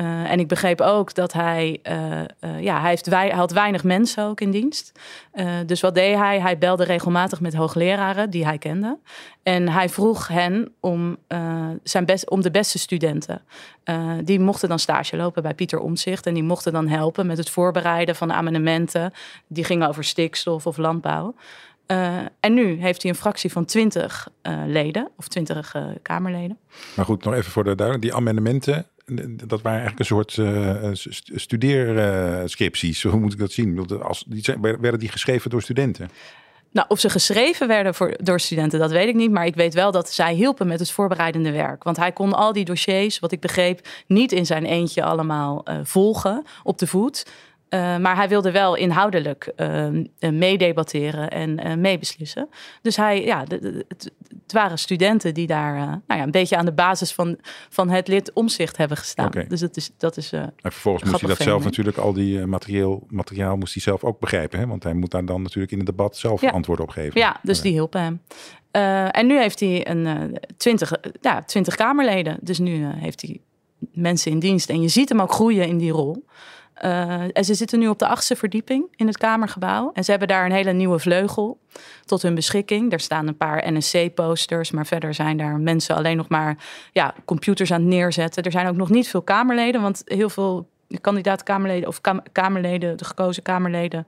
Uh, 0.00 0.30
en 0.30 0.40
ik 0.40 0.48
begreep 0.48 0.80
ook 0.80 1.14
dat 1.14 1.32
hij, 1.32 1.80
uh, 1.82 2.20
uh, 2.40 2.60
ja, 2.60 2.80
hij, 2.80 2.90
heeft 2.90 3.06
hij 3.06 3.30
had 3.30 3.52
weinig 3.52 3.84
mensen 3.84 4.24
ook 4.24 4.40
in 4.40 4.50
dienst. 4.50 4.92
dus 5.66 5.80
wat 5.80 5.94
deed 5.94 6.16
hij? 6.16 6.40
Hij 6.40 6.58
belde 6.58 6.84
regelmatig 6.84 7.40
met 7.40 7.54
hoogleraren 7.54 8.30
die 8.30 8.44
hij 8.44 8.58
kende. 8.58 8.98
En 9.42 9.68
hij 9.68 9.88
vroeg 9.88 10.28
hen 10.28 10.72
om, 10.80 11.16
zijn 11.82 12.04
best, 12.04 12.30
om 12.30 12.40
de 12.40 12.50
beste 12.50 12.78
studenten. 12.78 13.42
die 14.24 14.40
mochten 14.40 14.68
dan 14.68 14.78
stage 14.78 15.16
lopen 15.16 15.42
bij 15.42 15.54
Pieter 15.54 15.78
Omtzigt. 15.78 16.26
En 16.26 16.34
die 16.34 16.42
mochten 16.42 16.72
dan 16.72 16.88
helpen 16.88 17.26
met 17.26 17.38
het 17.38 17.50
voorbereiden 17.50 18.16
van 18.16 18.32
amendementen. 18.32 19.12
Die 19.46 19.64
gingen 19.64 19.88
over 19.88 20.04
stikstof 20.04 20.66
of 20.66 20.76
landbouw. 20.76 21.34
en 22.40 22.54
nu 22.54 22.80
heeft 22.80 23.02
hij 23.02 23.10
een 23.10 23.16
fractie 23.16 23.52
van 23.52 23.64
20 23.64 24.28
leden, 24.66 25.08
of 25.16 25.28
20 25.28 25.74
Kamerleden. 26.02 26.58
Maar 26.96 27.04
goed, 27.04 27.24
nog 27.24 27.34
even 27.34 27.50
voor 27.50 27.64
de 27.64 27.74
duidelijkheid. 27.74 28.02
Die 28.02 28.28
amendementen, 28.28 28.86
dat 29.46 29.62
waren 29.62 29.80
eigenlijk 29.80 29.98
een 29.98 30.04
soort 30.04 30.36
uh, 30.36 30.90
studeerscripties. 31.34 33.02
Hoe 33.12 33.20
moet 33.20 33.32
ik 33.32 33.38
dat 33.38 33.52
zien? 33.52 34.00
Als, 34.02 34.24
die 34.28 34.44
zijn, 34.44 34.60
werden 34.60 34.98
die 34.98 35.08
geschreven 35.08 35.50
door 35.50 35.62
studenten? 35.62 36.10
Nou, 36.72 36.86
of 36.88 37.00
ze 37.00 37.10
geschreven 37.10 37.68
werden 37.68 37.94
voor, 37.94 38.16
door 38.22 38.40
studenten, 38.40 38.78
dat 38.78 38.90
weet 38.90 39.08
ik 39.08 39.14
niet. 39.14 39.30
Maar 39.30 39.46
ik 39.46 39.54
weet 39.54 39.74
wel 39.74 39.92
dat 39.92 40.12
zij 40.12 40.34
hielpen 40.34 40.66
met 40.66 40.78
het 40.78 40.90
voorbereidende 40.90 41.52
werk. 41.52 41.84
Want 41.84 41.96
hij 41.96 42.12
kon 42.12 42.32
al 42.32 42.52
die 42.52 42.64
dossiers, 42.64 43.18
wat 43.18 43.32
ik 43.32 43.40
begreep, 43.40 43.88
niet 44.06 44.32
in 44.32 44.46
zijn 44.46 44.64
eentje 44.64 45.02
allemaal 45.02 45.64
uh, 45.64 45.78
volgen 45.82 46.44
op 46.62 46.78
de 46.78 46.86
voet. 46.86 47.26
Uh, 47.70 47.96
maar 47.96 48.16
hij 48.16 48.28
wilde 48.28 48.50
wel 48.50 48.74
inhoudelijk 48.74 49.52
uh, 49.56 49.88
meedebatteren 50.30 51.30
en 51.30 51.66
uh, 51.66 51.74
meebeslissen. 51.74 52.48
Dus 52.82 52.96
hij, 52.96 53.24
ja, 53.24 53.44
de, 53.44 53.58
de, 53.58 53.84
het, 53.88 54.12
het, 54.28 54.52
waren 54.52 54.78
studenten 54.78 55.34
die 55.34 55.46
daar 55.46 55.74
nou 55.74 56.00
ja, 56.06 56.22
een 56.22 56.30
beetje 56.30 56.56
aan 56.56 56.64
de 56.64 56.72
basis 56.72 57.12
van, 57.12 57.38
van 57.68 57.88
het 57.88 58.08
lid 58.08 58.32
omzicht 58.32 58.76
hebben 58.76 58.96
gestaan. 58.96 59.26
Okay. 59.26 59.46
Dus 59.46 59.60
dat 59.60 59.76
is. 59.76 59.90
Dat 59.96 60.16
is 60.16 60.32
en 60.32 60.52
vervolgens 60.62 61.10
moest 61.10 61.20
hij 61.20 61.28
dat 61.28 61.40
zelf 61.42 61.64
natuurlijk, 61.64 61.96
al 61.96 62.12
die 62.12 62.46
materieel, 62.46 63.06
materiaal 63.08 63.56
moest 63.56 63.74
hij 63.74 63.82
zelf 63.82 64.04
ook 64.04 64.20
begrijpen. 64.20 64.58
Hè? 64.58 64.66
Want 64.66 64.82
hij 64.82 64.94
moet 64.94 65.10
daar 65.10 65.24
dan 65.24 65.42
natuurlijk 65.42 65.72
in 65.72 65.78
het 65.78 65.86
debat 65.86 66.16
zelf 66.16 66.40
ja. 66.40 66.50
antwoord 66.50 66.80
op 66.80 66.88
geven. 66.88 67.20
Ja, 67.20 67.36
dus 67.42 67.60
die 67.60 67.72
hielpen 67.72 68.00
hem. 68.00 68.20
en 69.10 69.26
nu 69.26 69.38
heeft 69.38 69.60
hij 69.60 69.88
een 69.88 70.38
twintig, 70.56 70.92
ja, 71.20 71.42
twintig 71.42 71.74
Kamerleden. 71.74 72.38
Dus 72.40 72.58
nu 72.58 72.84
heeft 72.84 73.22
hij 73.22 73.40
mensen 73.92 74.30
in 74.30 74.38
dienst. 74.38 74.70
En 74.70 74.82
je 74.82 74.88
ziet 74.88 75.08
hem 75.08 75.20
ook 75.20 75.32
groeien 75.32 75.66
in 75.66 75.78
die 75.78 75.92
rol. 75.92 76.24
Uh, 76.84 77.22
en 77.32 77.44
ze 77.44 77.54
zitten 77.54 77.78
nu 77.78 77.88
op 77.88 77.98
de 77.98 78.06
achtste 78.06 78.36
verdieping 78.36 78.84
in 78.96 79.06
het 79.06 79.18
Kamergebouw. 79.18 79.90
En 79.92 80.04
ze 80.04 80.10
hebben 80.10 80.28
daar 80.28 80.44
een 80.44 80.52
hele 80.52 80.72
nieuwe 80.72 80.98
vleugel 80.98 81.58
tot 82.04 82.22
hun 82.22 82.34
beschikking. 82.34 82.92
Er 82.92 83.00
staan 83.00 83.26
een 83.26 83.36
paar 83.36 83.72
NSC-posters, 83.72 84.70
maar 84.70 84.86
verder 84.86 85.14
zijn 85.14 85.36
daar 85.36 85.58
mensen 85.58 85.96
alleen 85.96 86.16
nog 86.16 86.28
maar 86.28 86.56
ja, 86.92 87.14
computers 87.24 87.72
aan 87.72 87.80
het 87.80 87.88
neerzetten. 87.88 88.42
Er 88.42 88.50
zijn 88.50 88.68
ook 88.68 88.76
nog 88.76 88.90
niet 88.90 89.08
veel 89.08 89.22
Kamerleden, 89.22 89.80
want 89.80 90.02
heel 90.04 90.28
veel 90.28 90.68
kandidaat-Kamerleden 91.00 91.88
of 91.88 92.00
kam 92.00 92.22
Kamerleden, 92.32 92.96
de 92.96 93.04
gekozen 93.04 93.42
Kamerleden, 93.42 94.06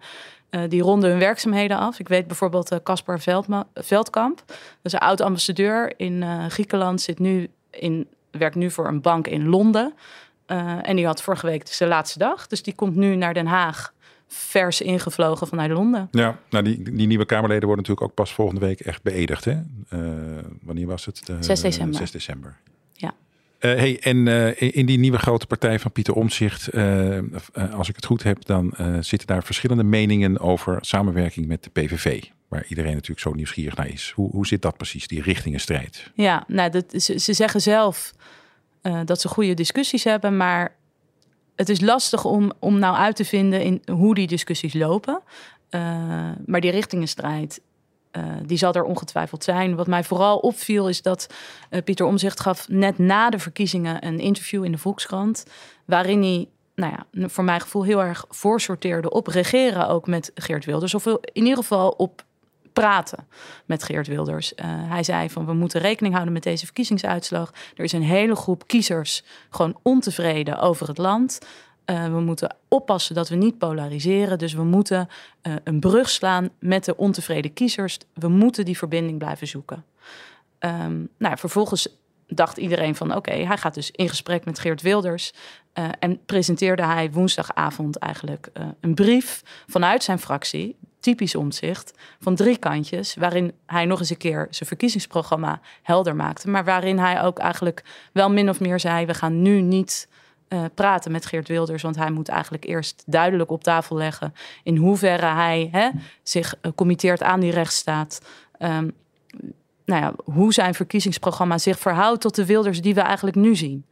uh, 0.50 0.60
die 0.68 0.82
ronden 0.82 1.10
hun 1.10 1.18
werkzaamheden 1.18 1.78
af. 1.78 1.98
Ik 1.98 2.08
weet 2.08 2.26
bijvoorbeeld 2.26 2.82
Caspar 2.82 3.20
uh, 3.28 3.60
Veldkamp, 3.74 4.42
dat 4.46 4.56
is 4.82 4.92
een 4.92 4.98
oud-ambassadeur 4.98 5.92
in 5.96 6.24
Griekenland, 6.50 7.00
zit 7.00 7.18
nu 7.18 7.50
in, 7.70 8.08
werkt 8.30 8.56
nu 8.56 8.70
voor 8.70 8.86
een 8.86 9.00
bank 9.00 9.26
in 9.26 9.48
Londen. 9.48 9.94
Uh, 10.46 10.88
en 10.88 10.96
die 10.96 11.06
had 11.06 11.22
vorige 11.22 11.46
week 11.46 11.66
dus 11.66 11.76
de 11.76 11.86
laatste 11.86 12.18
dag. 12.18 12.46
Dus 12.46 12.62
die 12.62 12.74
komt 12.74 12.96
nu 12.96 13.16
naar 13.16 13.34
Den 13.34 13.46
Haag 13.46 13.92
vers 14.26 14.80
ingevlogen 14.80 15.46
vanuit 15.46 15.70
Londen. 15.70 16.08
Ja, 16.10 16.38
nou 16.50 16.64
die, 16.64 16.82
die 16.82 17.06
nieuwe 17.06 17.26
Kamerleden 17.26 17.66
worden 17.66 17.84
natuurlijk 17.84 18.10
ook 18.10 18.14
pas 18.14 18.32
volgende 18.32 18.60
week 18.60 18.80
echt 18.80 19.02
beëdigd. 19.02 19.44
Hè? 19.44 19.52
Uh, 19.52 20.00
wanneer 20.62 20.86
was 20.86 21.04
het? 21.04 21.22
Uh, 21.30 21.36
6 21.40 21.60
december. 21.60 21.96
6 21.96 22.10
december. 22.10 22.56
Ja. 22.92 23.14
hey, 23.58 24.00
en 24.00 24.26
in 24.56 24.86
die 24.86 24.98
nieuwe 24.98 25.18
grote 25.18 25.46
partij 25.46 25.78
van 25.78 25.92
Pieter 25.92 26.14
Omtzigt, 26.14 26.74
als 27.72 27.88
ik 27.88 27.96
het 27.96 28.06
goed 28.06 28.22
heb, 28.22 28.44
dan 28.44 28.74
zitten 29.00 29.28
daar 29.28 29.44
verschillende 29.44 29.84
meningen 29.84 30.38
over 30.38 30.78
samenwerking 30.80 31.46
met 31.46 31.64
de 31.64 31.70
PVV. 31.70 32.22
Waar 32.48 32.64
iedereen 32.68 32.92
natuurlijk 32.92 33.20
zo 33.20 33.32
nieuwsgierig 33.32 33.76
naar 33.76 33.88
is. 33.88 34.12
Hoe, 34.14 34.30
hoe 34.30 34.46
zit 34.46 34.62
dat 34.62 34.76
precies, 34.76 35.06
die 35.06 35.22
richtingenstrijd? 35.22 36.10
Ja, 36.14 36.44
nou, 36.46 36.70
dat, 36.70 37.02
ze, 37.02 37.18
ze 37.18 37.32
zeggen 37.32 37.60
zelf 37.60 38.12
uh, 38.82 39.00
dat 39.04 39.20
ze 39.20 39.28
goede 39.28 39.54
discussies 39.54 40.04
hebben, 40.04 40.36
maar 40.36 40.76
het 41.56 41.68
is 41.68 41.80
lastig 41.80 42.24
om, 42.24 42.52
om 42.58 42.78
nou 42.78 42.96
uit 42.96 43.16
te 43.16 43.24
vinden 43.24 43.62
in 43.62 43.82
hoe 43.92 44.14
die 44.14 44.26
discussies 44.26 44.74
lopen. 44.74 45.20
Uh, 45.70 45.80
maar 46.46 46.60
die 46.60 46.70
richtingenstrijd, 46.70 47.60
uh, 48.12 48.24
die 48.46 48.58
zal 48.58 48.72
er 48.72 48.84
ongetwijfeld 48.84 49.44
zijn. 49.44 49.76
Wat 49.76 49.86
mij 49.86 50.04
vooral 50.04 50.38
opviel 50.38 50.88
is 50.88 51.02
dat 51.02 51.26
Pieter 51.84 52.06
Omzicht 52.06 52.40
gaf 52.40 52.68
net 52.68 52.98
na 52.98 53.30
de 53.30 53.38
verkiezingen 53.38 54.06
een 54.06 54.18
interview 54.18 54.64
in 54.64 54.72
de 54.72 54.78
Volkskrant. 54.78 55.44
Waarin 55.84 56.22
hij, 56.22 56.48
nou 56.74 56.92
ja, 56.92 57.28
voor 57.28 57.44
mijn 57.44 57.60
gevoel 57.60 57.84
heel 57.84 58.02
erg 58.02 58.24
voorsorteerde 58.28 59.10
op 59.10 59.26
regeren 59.26 59.88
ook 59.88 60.06
met 60.06 60.30
Geert 60.34 60.64
Wilders. 60.64 60.94
Of 60.94 61.06
in 61.06 61.18
ieder 61.32 61.56
geval 61.56 61.90
op 61.90 62.24
praten 62.72 63.26
met 63.64 63.82
Geert 63.82 64.06
Wilders. 64.06 64.52
Uh, 64.52 64.64
hij 64.66 65.02
zei 65.02 65.30
van 65.30 65.46
we 65.46 65.52
moeten 65.52 65.80
rekening 65.80 66.12
houden 66.12 66.34
met 66.34 66.42
deze 66.42 66.64
verkiezingsuitslag. 66.64 67.52
Er 67.76 67.84
is 67.84 67.92
een 67.92 68.02
hele 68.02 68.34
groep 68.34 68.66
kiezers 68.66 69.22
gewoon 69.50 69.78
ontevreden 69.82 70.58
over 70.58 70.88
het 70.88 70.98
land. 70.98 71.38
Uh, 71.86 72.04
we 72.04 72.20
moeten 72.20 72.56
oppassen 72.68 73.14
dat 73.14 73.28
we 73.28 73.36
niet 73.36 73.58
polariseren. 73.58 74.38
Dus 74.38 74.52
we 74.52 74.64
moeten 74.64 75.08
uh, 75.42 75.54
een 75.64 75.80
brug 75.80 76.10
slaan 76.10 76.50
met 76.58 76.84
de 76.84 76.96
ontevreden 76.96 77.52
kiezers. 77.52 77.98
We 78.14 78.28
moeten 78.28 78.64
die 78.64 78.78
verbinding 78.78 79.18
blijven 79.18 79.46
zoeken. 79.46 79.84
Um, 80.58 81.08
nou, 81.18 81.38
vervolgens 81.38 81.88
dacht 82.26 82.56
iedereen 82.56 82.94
van 82.94 83.16
oké, 83.16 83.32
hij 83.32 83.58
gaat 83.58 83.74
dus 83.74 83.90
in 83.90 84.08
gesprek 84.08 84.44
met 84.44 84.58
Geert 84.58 84.82
Wilders. 84.82 85.32
En 85.98 86.24
presenteerde 86.26 86.84
hij 86.84 87.10
woensdagavond 87.10 87.96
eigenlijk 87.96 88.48
een 88.80 88.94
brief 88.94 89.42
vanuit 89.66 90.02
zijn 90.02 90.18
fractie 90.18 90.76
typisch 91.02 91.34
omzicht 91.34 91.92
van 92.20 92.34
drie 92.34 92.56
kantjes, 92.56 93.14
waarin 93.14 93.52
hij 93.66 93.84
nog 93.84 93.98
eens 93.98 94.10
een 94.10 94.16
keer 94.16 94.46
zijn 94.50 94.68
verkiezingsprogramma 94.68 95.60
helder 95.82 96.16
maakte, 96.16 96.50
maar 96.50 96.64
waarin 96.64 96.98
hij 96.98 97.22
ook 97.22 97.38
eigenlijk 97.38 97.84
wel 98.12 98.30
min 98.30 98.48
of 98.48 98.60
meer 98.60 98.80
zei: 98.80 99.06
we 99.06 99.14
gaan 99.14 99.42
nu 99.42 99.60
niet 99.60 100.08
uh, 100.48 100.64
praten 100.74 101.12
met 101.12 101.26
Geert 101.26 101.48
Wilders, 101.48 101.82
want 101.82 101.96
hij 101.96 102.10
moet 102.10 102.28
eigenlijk 102.28 102.64
eerst 102.64 103.02
duidelijk 103.06 103.50
op 103.50 103.64
tafel 103.64 103.96
leggen 103.96 104.34
in 104.62 104.76
hoeverre 104.76 105.26
hij 105.26 105.68
hè, 105.72 105.88
zich 106.22 106.54
uh, 106.62 106.72
committeert 106.74 107.22
aan 107.22 107.40
die 107.40 107.52
rechtsstaat. 107.52 108.20
Um, 108.58 108.92
nou 109.84 110.02
ja, 110.02 110.14
hoe 110.24 110.52
zijn 110.52 110.74
verkiezingsprogramma 110.74 111.58
zich 111.58 111.78
verhoudt 111.78 112.20
tot 112.20 112.34
de 112.34 112.46
Wilders 112.46 112.80
die 112.80 112.94
we 112.94 113.00
eigenlijk 113.00 113.36
nu 113.36 113.56
zien. 113.56 113.86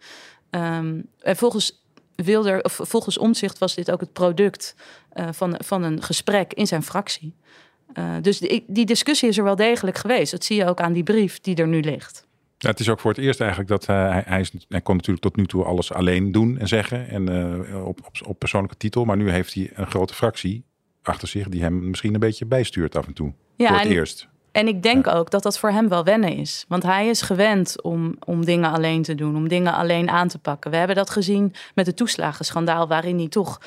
Um, 0.50 1.07
en 1.21 1.37
volgens 1.37 1.80
Wilder, 2.25 2.62
of 2.62 2.81
volgens 2.83 3.19
Omzicht 3.19 3.59
was 3.59 3.75
dit 3.75 3.91
ook 3.91 4.00
het 4.00 4.12
product 4.12 4.75
uh, 5.15 5.29
van, 5.33 5.61
van 5.65 5.83
een 5.83 6.03
gesprek 6.03 6.53
in 6.53 6.67
zijn 6.67 6.83
fractie. 6.83 7.35
Uh, 7.99 8.15
dus 8.23 8.39
die, 8.39 8.65
die, 8.67 8.87
discussie 8.87 9.29
is 9.29 9.39
er 9.39 9.45
wel 9.45 9.57
degelijk 9.57 9.99
geweest. 9.99 10.31
Dat 10.31 10.45
zie 10.45 10.57
je 10.57 10.67
ook 10.67 10.81
aan 10.81 10.93
die 10.93 11.03
brief 11.03 11.41
die 11.41 11.57
er 11.57 11.69
nu 11.69 11.81
ligt. 11.81 12.27
Ja, 12.59 12.69
het 12.69 12.81
is 12.81 12.89
ook 12.89 13.00
voor 13.00 13.11
het 13.11 13.21
eerst 13.21 13.41
eigenlijk 13.41 13.71
dat 13.71 13.83
uh, 13.83 14.11
hij, 14.11 14.23
hij, 14.27 14.41
is, 14.41 14.53
hij 14.69 14.81
kon 14.81 14.97
natuurlijk 14.97 15.25
tot 15.25 15.37
nu 15.37 15.47
toe 15.47 15.65
alles 15.65 15.93
alleen 15.93 16.33
doen 16.33 16.59
en 16.59 16.69
zeggen. 16.69 17.09
En 17.09 17.29
op, 17.85 18.00
op, 18.07 18.27
op 18.27 18.39
persoonlijke 18.39 18.77
titel. 18.77 19.05
Maar 19.05 19.17
nu 19.17 19.31
heeft 19.31 19.55
hij 19.55 19.71
een 19.75 19.87
grote 19.87 20.15
fractie 20.15 20.65
achter 21.03 21.29
zich 21.29 21.49
die 21.49 21.62
hem 21.62 21.89
misschien 21.89 22.15
een 22.15 22.21
beetje 22.21 22.47
bijstuurt 22.47 22.97
af 22.97 23.07
en 23.07 23.12
toe. 23.12 23.33
Ja, 23.57 23.67
voor 23.67 23.77
het 23.77 23.87
en, 23.87 23.93
eerst. 23.93 24.29
En 24.52 24.69
ik 24.69 24.83
denk 24.83 25.07
ja. 25.07 25.12
ook 25.12 25.30
dat 25.30 25.42
dat 25.42 25.59
voor 25.59 25.71
hem 25.71 25.88
wel 25.88 26.04
wennen 26.04 26.37
is. 26.37 26.64
Want 26.69 26.83
hij 26.83 27.09
is 27.09 27.23
gewend 27.23 27.83
om, 27.83 28.16
om 28.26 28.45
dingen 28.45 28.73
alleen 28.73 29.02
te 29.02 29.14
doen, 29.14 29.37
om 29.37 29.49
dingen 29.49 29.75
alleen 29.75 30.11
aan 30.11 30.28
te 30.28 30.38
pakken. 30.38 30.71
We 30.71 30.76
hebben 30.76 30.97
dat 30.97 31.11
gezien 31.11 31.54
met 31.75 31.87
het 31.87 31.97
toeslagenschandaal, 31.97 32.88
waarin 32.88 33.19
hij 33.19 33.28
toch 33.28 33.61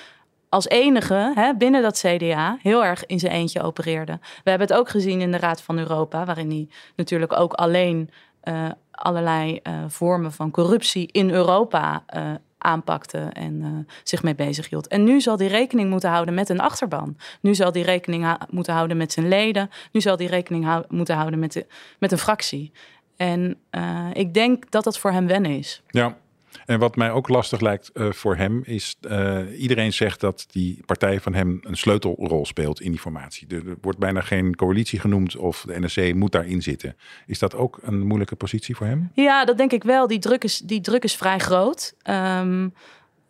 als 0.49 0.67
enige 0.67 1.31
hè, 1.35 1.53
binnen 1.55 1.81
dat 1.81 2.03
CDA 2.05 2.57
heel 2.61 2.85
erg 2.85 3.05
in 3.05 3.19
zijn 3.19 3.31
eentje 3.31 3.61
opereerde. 3.61 4.19
We 4.43 4.49
hebben 4.49 4.67
het 4.67 4.77
ook 4.77 4.89
gezien 4.89 5.21
in 5.21 5.31
de 5.31 5.37
Raad 5.37 5.61
van 5.61 5.77
Europa, 5.77 6.25
waarin 6.25 6.49
hij 6.49 6.67
natuurlijk 6.95 7.39
ook 7.39 7.53
alleen 7.53 8.09
uh, 8.43 8.69
allerlei 8.91 9.59
uh, 9.63 9.73
vormen 9.87 10.31
van 10.31 10.51
corruptie 10.51 11.09
in 11.11 11.29
Europa 11.29 12.03
uh, 12.15 12.21
aanpakte 12.63 13.17
en 13.17 13.61
uh, 13.61 13.67
zich 14.03 14.23
mee 14.23 14.35
bezig 14.35 14.69
hield. 14.69 14.87
En 14.87 15.03
nu 15.03 15.21
zal 15.21 15.37
hij 15.37 15.47
rekening 15.47 15.89
moeten 15.89 16.09
houden 16.09 16.33
met 16.33 16.49
een 16.49 16.59
achterban. 16.59 17.17
Nu 17.41 17.55
zal 17.55 17.71
hij 17.71 17.81
rekening 17.81 18.37
moeten 18.49 18.73
houden 18.73 18.97
met 18.97 19.11
zijn 19.11 19.27
leden. 19.27 19.69
Nu 19.91 20.01
zal 20.01 20.17
hij 20.17 20.25
rekening 20.25 20.83
moeten 20.89 21.15
houden 21.15 21.39
met, 21.39 21.53
de, 21.53 21.65
met 21.99 22.11
een 22.11 22.17
fractie. 22.17 22.71
En 23.17 23.57
uh, 23.71 24.07
ik 24.13 24.33
denk 24.33 24.71
dat 24.71 24.83
dat 24.83 24.99
voor 24.99 25.11
hem 25.11 25.27
wennen 25.27 25.57
is. 25.57 25.81
Ja, 25.87 26.17
en 26.65 26.79
wat 26.79 26.95
mij 26.95 27.11
ook 27.11 27.27
lastig 27.29 27.59
lijkt 27.59 27.91
uh, 27.93 28.11
voor 28.11 28.35
hem 28.35 28.61
is, 28.65 28.95
uh, 29.01 29.61
iedereen 29.61 29.93
zegt 29.93 30.19
dat 30.19 30.45
die 30.51 30.79
partij 30.85 31.19
van 31.19 31.33
hem 31.33 31.59
een 31.61 31.77
sleutelrol 31.77 32.45
speelt 32.45 32.81
in 32.81 32.91
die 32.91 32.99
formatie. 32.99 33.47
Er, 33.47 33.75
wordt 33.81 33.99
bijna 33.99 34.21
geen 34.21 34.55
coalitie 34.55 34.99
genoemd 34.99 35.35
of 35.35 35.63
de 35.67 35.79
NSC 35.79 36.13
moet 36.13 36.31
daarin 36.31 36.61
zitten. 36.61 36.95
Is 37.25 37.39
dat 37.39 37.55
ook 37.55 37.79
een 37.81 38.07
moeilijke 38.07 38.35
positie 38.35 38.75
voor 38.75 38.87
hem? 38.87 39.11
Ja, 39.13 39.45
dat 39.45 39.57
denk 39.57 39.71
ik 39.71 39.83
wel. 39.83 40.07
Die 40.07 40.19
druk 40.19 40.43
is, 40.43 40.57
die 40.57 40.81
druk 40.81 41.03
is 41.03 41.15
vrij 41.15 41.39
groot. 41.39 41.95
Um, 42.09 42.73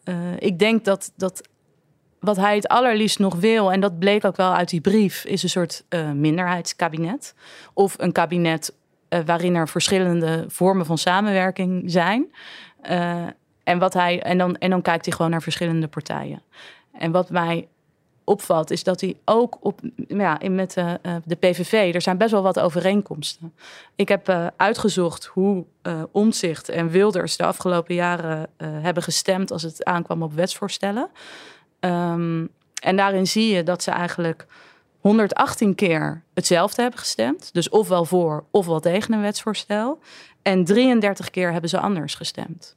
uh, 0.05 0.15
ik 0.39 0.59
denk 0.59 0.85
dat, 0.85 1.11
dat 1.15 1.47
wat 2.19 2.35
hij 2.35 2.55
het 2.55 2.67
allerliefst 2.67 3.19
nog 3.19 3.35
wil, 3.35 3.71
en 3.71 3.79
dat 3.79 3.99
bleek 3.99 4.25
ook 4.25 4.35
wel 4.35 4.53
uit 4.53 4.69
die 4.69 4.81
brief, 4.81 5.25
is 5.25 5.43
een 5.43 5.49
soort 5.49 5.83
minderheidskabinet. 6.15 7.35
Of 7.73 7.95
een 7.97 8.11
kabinet 8.11 8.73
waarin 9.25 9.55
er 9.55 9.69
verschillende 9.69 10.45
vormen 10.47 10.85
van 10.85 10.97
samenwerking 10.97 11.83
zijn. 11.85 12.31
Uh, 12.89 13.25
en, 13.63 13.79
wat 13.79 13.93
hij, 13.93 14.21
en, 14.21 14.37
dan, 14.37 14.57
en 14.57 14.69
dan 14.69 14.81
kijkt 14.81 15.05
hij 15.05 15.15
gewoon 15.15 15.31
naar 15.31 15.41
verschillende 15.41 15.87
partijen. 15.87 16.41
En 16.91 17.11
wat 17.11 17.29
mij 17.29 17.67
opvalt, 18.23 18.71
is 18.71 18.83
dat 18.83 19.01
hij 19.01 19.17
ook 19.25 19.57
op, 19.59 19.79
ja, 20.07 20.39
met 20.49 20.73
de, 20.73 20.99
uh, 21.03 21.15
de 21.25 21.35
PVV, 21.35 21.91
er 21.93 22.01
zijn 22.01 22.17
best 22.17 22.31
wel 22.31 22.41
wat 22.41 22.59
overeenkomsten. 22.59 23.53
Ik 23.95 24.07
heb 24.07 24.29
uh, 24.29 24.47
uitgezocht 24.57 25.25
hoe 25.25 25.65
uh, 25.83 26.03
Omtzigt 26.11 26.69
en 26.69 26.89
Wilders 26.89 27.37
de 27.37 27.45
afgelopen 27.45 27.95
jaren 27.95 28.49
hebben 28.57 29.03
gestemd 29.03 29.51
als 29.51 29.61
het 29.61 29.83
aankwam 29.83 30.23
op 30.23 30.33
wetsvoorstellen. 30.33 31.09
Um, 31.79 32.49
en 32.83 32.95
daarin 32.95 33.27
zie 33.27 33.55
je 33.55 33.63
dat 33.63 33.83
ze 33.83 33.91
eigenlijk 33.91 34.45
118 34.99 35.75
keer 35.75 36.23
hetzelfde 36.33 36.81
hebben 36.81 36.99
gestemd. 36.99 37.53
Dus 37.53 37.69
ofwel 37.69 38.05
voor 38.05 38.43
ofwel 38.51 38.79
tegen 38.79 39.13
een 39.13 39.21
wetsvoorstel. 39.21 39.99
En 40.43 40.63
33 40.63 41.29
keer 41.29 41.51
hebben 41.51 41.69
ze 41.69 41.79
anders 41.79 42.15
gestemd. 42.15 42.75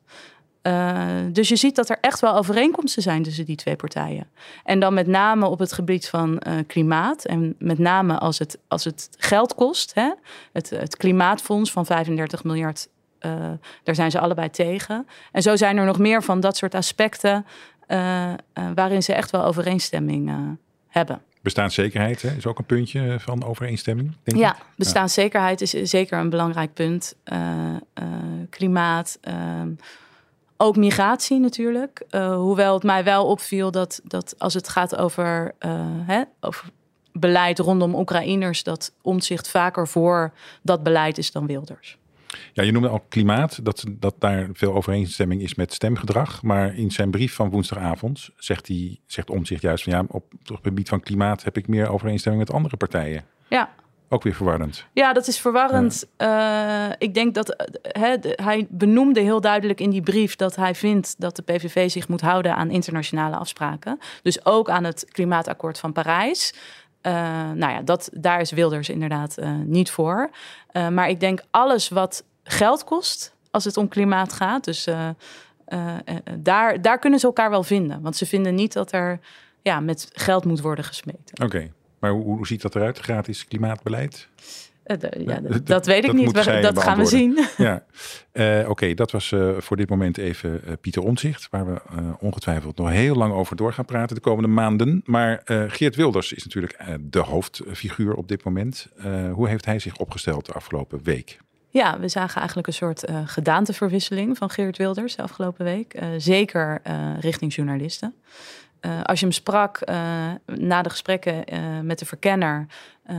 Uh, 0.63 1.07
dus 1.33 1.49
je 1.49 1.57
ziet 1.57 1.75
dat 1.75 1.89
er 1.89 1.99
echt 2.01 2.21
wel 2.21 2.37
overeenkomsten 2.37 3.03
zijn 3.03 3.23
tussen 3.23 3.45
die 3.45 3.57
twee 3.57 3.77
partijen. 3.77 4.31
En 4.65 4.81
dan 4.81 4.95
met 4.95 5.07
name 5.07 5.47
op 5.47 5.59
het 5.59 5.73
gebied 5.73 6.09
van 6.09 6.43
uh, 6.47 6.53
klimaat. 6.67 7.25
En 7.25 7.55
met 7.59 7.79
name 7.79 8.19
als 8.19 8.39
het, 8.39 8.59
als 8.69 8.85
het 8.85 9.09
geld 9.19 9.55
kost. 9.55 9.95
Hè? 9.95 10.11
Het, 10.53 10.71
het 10.71 10.97
klimaatfonds 10.97 11.73
van 11.73 11.87
35 11.87 12.45
miljard. 12.45 12.89
Uh, 13.21 13.33
daar 13.83 13.95
zijn 13.95 14.11
ze 14.11 14.21
allebei 14.21 14.51
tegen. 14.51 15.07
En 15.33 15.43
zo 15.43 15.57
zijn 15.57 15.77
er 15.77 15.85
nog 15.85 15.99
meer 15.99 16.23
van 16.23 16.41
dat 16.41 16.57
soort 16.57 16.75
aspecten. 16.75 17.47
waarin 18.75 19.03
ze 19.03 19.15
echt 19.15 19.31
wel 19.31 19.45
overeenstemming 19.45 20.57
hebben. 20.97 21.21
Bestaanszekerheid 21.43 22.23
hè, 22.23 22.31
is 22.31 22.47
ook 22.47 22.59
een 22.59 22.65
puntje 22.65 23.17
van 23.21 23.45
overeenstemming. 23.45 24.17
Denk 24.23 24.39
ja, 24.39 24.57
ik. 24.57 24.63
bestaanszekerheid 24.77 25.61
is 25.61 25.71
zeker 25.71 26.19
een 26.19 26.31
belangrijk 26.31 26.75
punt. 26.75 27.15
Uh, 27.33 27.39
uh, 27.39 28.07
klimaat, 28.51 29.19
uh, 29.29 29.35
ook 30.57 30.77
migratie 30.77 31.39
natuurlijk. 31.39 32.03
hoewel 32.35 32.75
het 32.75 32.83
mij 32.83 33.05
wel 33.05 33.27
opviel 33.27 33.71
dat, 33.71 34.01
dat 34.05 34.35
als 34.39 34.55
het 34.55 34.69
gaat 34.69 34.97
over, 34.97 35.55
hè, 36.07 36.23
over 36.41 36.65
beleid 37.13 37.59
rondom 37.59 37.95
Oekraïners, 37.95 38.63
dat 38.63 38.93
omzicht 39.03 39.49
vaker 39.49 39.89
voor 39.89 40.33
dat 40.63 40.83
beleid 40.83 41.19
is 41.19 41.33
dan 41.33 41.47
Wilders. 41.47 41.99
Ja, 42.53 42.63
je 42.63 42.73
noemde 42.73 42.89
al 42.89 43.05
klimaat, 43.09 43.65
dat, 43.65 43.85
dat 43.91 44.15
daar 44.19 44.49
veel 44.53 44.75
overeenstemming 44.75 45.43
is 45.43 45.55
met 45.55 45.73
stemgedrag. 45.73 46.43
Maar 46.43 46.77
in 46.77 46.91
zijn 46.91 47.11
brief 47.11 47.35
van 47.35 47.51
woensdagavond 47.51 48.31
zegt, 48.37 48.69
hij, 48.69 48.99
zegt 49.07 49.31
Omtzigt 49.31 49.63
juist 49.63 49.85
van 49.85 49.93
ja, 49.93 50.05
op, 50.09 50.33
het 50.43 50.59
gebied 50.63 50.89
van 50.89 51.01
klimaat 51.01 51.45
heb 51.45 51.57
ik 51.57 51.69
meer 51.69 51.89
overeenstemming 51.89 52.45
met 52.45 52.55
andere 52.55 52.77
partijen. 52.77 53.25
Ja. 53.49 53.71
Ook 54.09 54.23
weer 54.23 54.35
verwarrend. 54.35 54.87
Ja, 54.93 55.13
dat 55.13 55.27
is 55.27 55.39
verwarrend. 55.39 56.07
Ja. 56.17 56.89
Uh, 56.89 56.95
ik 56.99 57.15
denk 57.15 57.35
dat 57.35 57.67
he, 57.83 58.19
de, 58.19 58.39
hij 58.43 58.67
benoemde 58.71 59.21
heel 59.21 59.41
duidelijk 59.41 59.81
in 59.81 59.91
die 59.91 60.03
brief 60.03 60.37
dat 60.37 60.57
hij 60.57 60.75
vindt 60.75 61.15
dat 61.19 61.37
de 61.37 61.43
PVV 61.43 61.91
zich 61.91 62.09
moet 62.09 62.21
houden 62.21 62.57
aan 62.57 62.71
internationale 62.71 63.37
afspraken. 63.37 63.99
Dus 64.23 64.45
ook 64.45 64.71
aan 64.71 64.85
het 64.85 65.07
klimaatakkoord 65.11 65.79
van 65.79 65.93
Parijs. 65.93 66.55
Uh, 67.03 67.13
nou 67.53 67.73
ja, 67.73 67.83
dat, 67.83 68.11
daar 68.13 68.41
is 68.41 68.51
Wilders 68.51 68.89
inderdaad 68.89 69.39
uh, 69.39 69.51
niet 69.65 69.91
voor. 69.91 70.31
Uh, 70.73 70.89
maar 70.89 71.09
ik 71.09 71.21
denk 71.21 71.43
alles 71.51 71.89
wat 71.89 72.25
geld 72.43 72.85
kost 72.85 73.35
als 73.51 73.65
het 73.65 73.77
om 73.77 73.89
klimaat 73.89 74.33
gaat. 74.33 74.65
Dus 74.65 74.89
daar, 76.39 76.83
daar 76.83 76.99
kunnen 76.99 77.19
ze 77.19 77.27
elkaar 77.27 77.51
wel 77.51 77.63
vinden. 77.63 78.01
Want 78.01 78.17
ze 78.17 78.27
vinden 78.27 78.55
niet 78.55 78.73
dat 78.73 78.93
er 78.93 79.21
ja, 79.63 79.81
met 79.81 80.11
geld 80.13 80.45
moet 80.45 80.61
worden 80.61 80.85
gesmeten. 80.85 81.45
Oké, 81.45 81.71
maar 81.99 82.11
hoe, 82.11 82.25
hoe 82.25 82.47
ziet 82.47 82.63
dat 82.63 82.75
eruit, 82.75 82.99
gratis 82.99 83.47
klimaatbeleid? 83.47 84.29
De, 84.87 85.25
ja, 85.27 85.41
dat, 85.41 85.67
dat 85.67 85.87
weet 85.87 86.05
ik 86.05 86.07
dat 86.07 86.15
niet. 86.15 86.45
We, 86.45 86.61
dat 86.61 86.83
gaan 86.83 86.99
we 86.99 87.05
zien. 87.05 87.39
Ja. 87.57 87.85
Uh, 88.33 88.59
Oké, 88.59 88.71
okay, 88.71 88.95
dat 88.95 89.11
was 89.11 89.31
uh, 89.31 89.51
voor 89.59 89.77
dit 89.77 89.89
moment 89.89 90.19
even 90.19 90.61
Pieter 90.81 91.03
Omtzigt. 91.03 91.49
Waar 91.51 91.67
we 91.67 91.81
ongetwijfeld 92.19 92.77
nog 92.77 92.91
heel 92.91 93.15
lang 93.15 93.33
over 93.33 93.57
door 93.57 93.73
gaan 93.73 93.85
praten 93.85 94.17
de 94.17 94.23
komende 94.23 94.49
maanden. 94.49 95.03
Maar 95.05 95.41
Geert 95.45 95.97
Wilders 95.97 96.33
is 96.33 96.45
natuurlijk 96.45 96.85
de 97.01 97.19
hoofdfiguur 97.19 98.15
op 98.15 98.29
dit 98.29 98.45
moment. 98.45 98.89
hoe 99.33 99.49
heeft 99.49 99.65
hij 99.65 99.79
zich 99.79 99.97
opgesteld 99.97 100.47
de 100.47 100.53
afgelopen 100.53 101.01
week? 101.03 101.39
Ja, 101.71 101.99
we 102.01 102.09
zagen 102.09 102.37
eigenlijk 102.37 102.67
een 102.67 102.73
soort 102.73 103.05
gedaanteverwisseling 103.25 104.37
van 104.37 104.51
Geert 104.51 104.77
Wilders 104.77 105.17
de 105.17 105.23
afgelopen 105.23 105.65
week. 105.65 106.03
Zeker 106.17 106.81
richting 107.21 107.55
journalisten. 107.55 108.15
Als 109.03 109.19
je 109.19 109.27
hem 109.27 109.35
sprak 109.35 109.81
na 110.47 110.83
de 110.83 110.91
gesprekken 110.91 111.45
met 111.87 111.99
de 111.99 112.07
verkenner, 112.07 112.67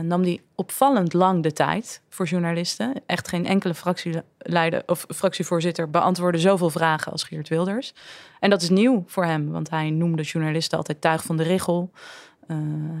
nam 0.02 0.22
hij 0.22 0.40
opvallend 0.54 1.12
lang 1.12 1.42
de 1.42 1.52
tijd 1.52 2.02
voor 2.08 2.26
journalisten. 2.26 2.92
Echt 3.06 3.28
geen 3.28 3.46
enkele 3.46 3.74
fractieleider 3.74 4.82
of 4.86 5.04
fractievoorzitter 5.08 5.90
beantwoordde 5.90 6.40
zoveel 6.40 6.70
vragen 6.70 7.12
als 7.12 7.22
Geert 7.22 7.48
Wilders. 7.48 7.94
En 8.40 8.50
dat 8.50 8.62
is 8.62 8.68
nieuw 8.68 9.04
voor 9.06 9.24
hem, 9.24 9.50
want 9.50 9.70
hij 9.70 9.90
noemde 9.90 10.22
journalisten 10.22 10.78
altijd 10.78 11.00
tuig 11.00 11.22
van 11.22 11.36
de 11.36 11.42
richel. 11.42 11.90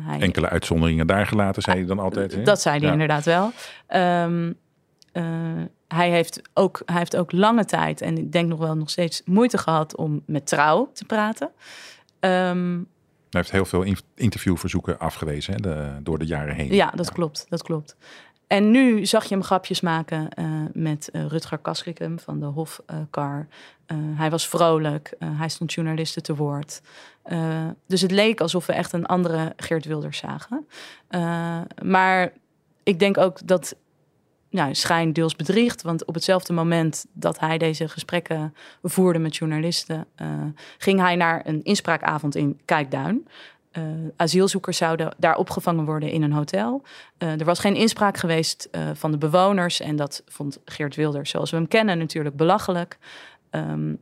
Hij... 0.06 0.20
Enkele 0.20 0.48
uitzonderingen 0.48 1.06
daar 1.06 1.26
gelaten, 1.26 1.62
zei 1.62 1.76
hij 1.76 1.86
dan 1.86 1.98
altijd. 1.98 2.32
Hè? 2.32 2.42
Dat 2.42 2.60
zei 2.60 2.78
hij 2.78 2.86
ja. 2.86 2.92
inderdaad 2.92 3.24
wel. 3.24 3.52
Um, 4.24 4.56
uh, 5.12 5.24
hij, 5.88 6.10
heeft 6.10 6.42
ook, 6.54 6.82
hij 6.84 6.98
heeft 6.98 7.16
ook 7.16 7.32
lange 7.32 7.64
tijd, 7.64 8.00
en 8.00 8.18
ik 8.18 8.32
denk 8.32 8.48
nog 8.48 8.58
wel 8.58 8.76
nog 8.76 8.90
steeds, 8.90 9.22
moeite 9.24 9.58
gehad 9.58 9.96
om 9.96 10.22
met 10.26 10.46
trouw 10.46 10.90
te 10.92 11.04
praten. 11.04 11.50
Um, 12.20 12.88
hij 13.30 13.40
heeft 13.40 13.50
heel 13.50 13.64
veel 13.64 13.96
interviewverzoeken 14.14 14.98
afgewezen 14.98 15.52
hè, 15.52 15.60
de, 15.60 16.02
door 16.02 16.18
de 16.18 16.26
jaren 16.26 16.54
heen. 16.54 16.74
Ja, 16.74 16.90
dat 16.90 17.12
klopt. 17.12 17.46
Dat 17.48 17.62
klopt. 17.62 17.96
En 18.46 18.70
nu 18.70 19.06
zag 19.06 19.24
je 19.24 19.34
hem 19.34 19.44
grapjes 19.44 19.80
maken 19.80 20.28
uh, 20.38 20.46
met 20.72 21.08
uh, 21.12 21.26
Rutger 21.26 21.58
Kastrikum 21.58 22.18
van 22.18 22.40
de 22.40 22.46
Hofkar. 22.46 23.48
hij 24.14 24.30
was 24.30 24.48
vrolijk, 24.48 25.14
hij 25.24 25.48
stond 25.48 25.72
journalisten 25.72 26.22
te 26.22 26.34
woord. 26.34 26.80
dus 27.86 28.00
het 28.00 28.10
leek 28.10 28.40
alsof 28.40 28.66
we 28.66 28.72
echt 28.72 28.92
een 28.92 29.06
andere 29.06 29.52
Geert 29.56 29.84
Wilders 29.84 30.18
zagen. 30.18 30.66
maar 31.82 32.32
ik 32.82 32.98
denk 32.98 33.18
ook 33.18 33.46
dat 33.46 33.76
nou, 34.50 34.74
schijn 34.74 35.12
deels 35.12 35.36
bedriegt. 35.36 35.82
Want 35.82 36.04
op 36.04 36.14
hetzelfde 36.14 36.52
moment 36.52 37.06
dat 37.12 37.38
hij 37.38 37.58
deze 37.58 37.88
gesprekken 37.88 38.54
voerde 38.82 39.18
met 39.18 39.36
journalisten, 39.36 40.06
uh, 40.22 40.28
ging 40.78 41.00
hij 41.00 41.16
naar 41.16 41.42
een 41.44 41.62
inspraakavond 41.62 42.36
in 42.36 42.60
Kijkduin. 42.64 43.28
Uh, 43.72 43.84
asielzoekers 44.16 44.76
zouden 44.76 45.14
daar 45.18 45.36
opgevangen 45.36 45.84
worden 45.84 46.10
in 46.10 46.22
een 46.22 46.32
hotel. 46.32 46.82
Uh, 47.18 47.40
er 47.40 47.44
was 47.44 47.58
geen 47.58 47.74
inspraak 47.74 48.16
geweest 48.16 48.68
van 48.92 49.10
de 49.10 49.18
bewoners. 49.18 49.80
En 49.80 49.96
dat 49.96 50.22
vond 50.26 50.58
Geert 50.64 50.96
Wilders, 50.96 51.30
zoals 51.30 51.50
we 51.50 51.56
hem 51.56 51.68
kennen, 51.68 51.98
natuurlijk 51.98 52.36
belachelijk. 52.36 52.98
Um, 53.50 53.98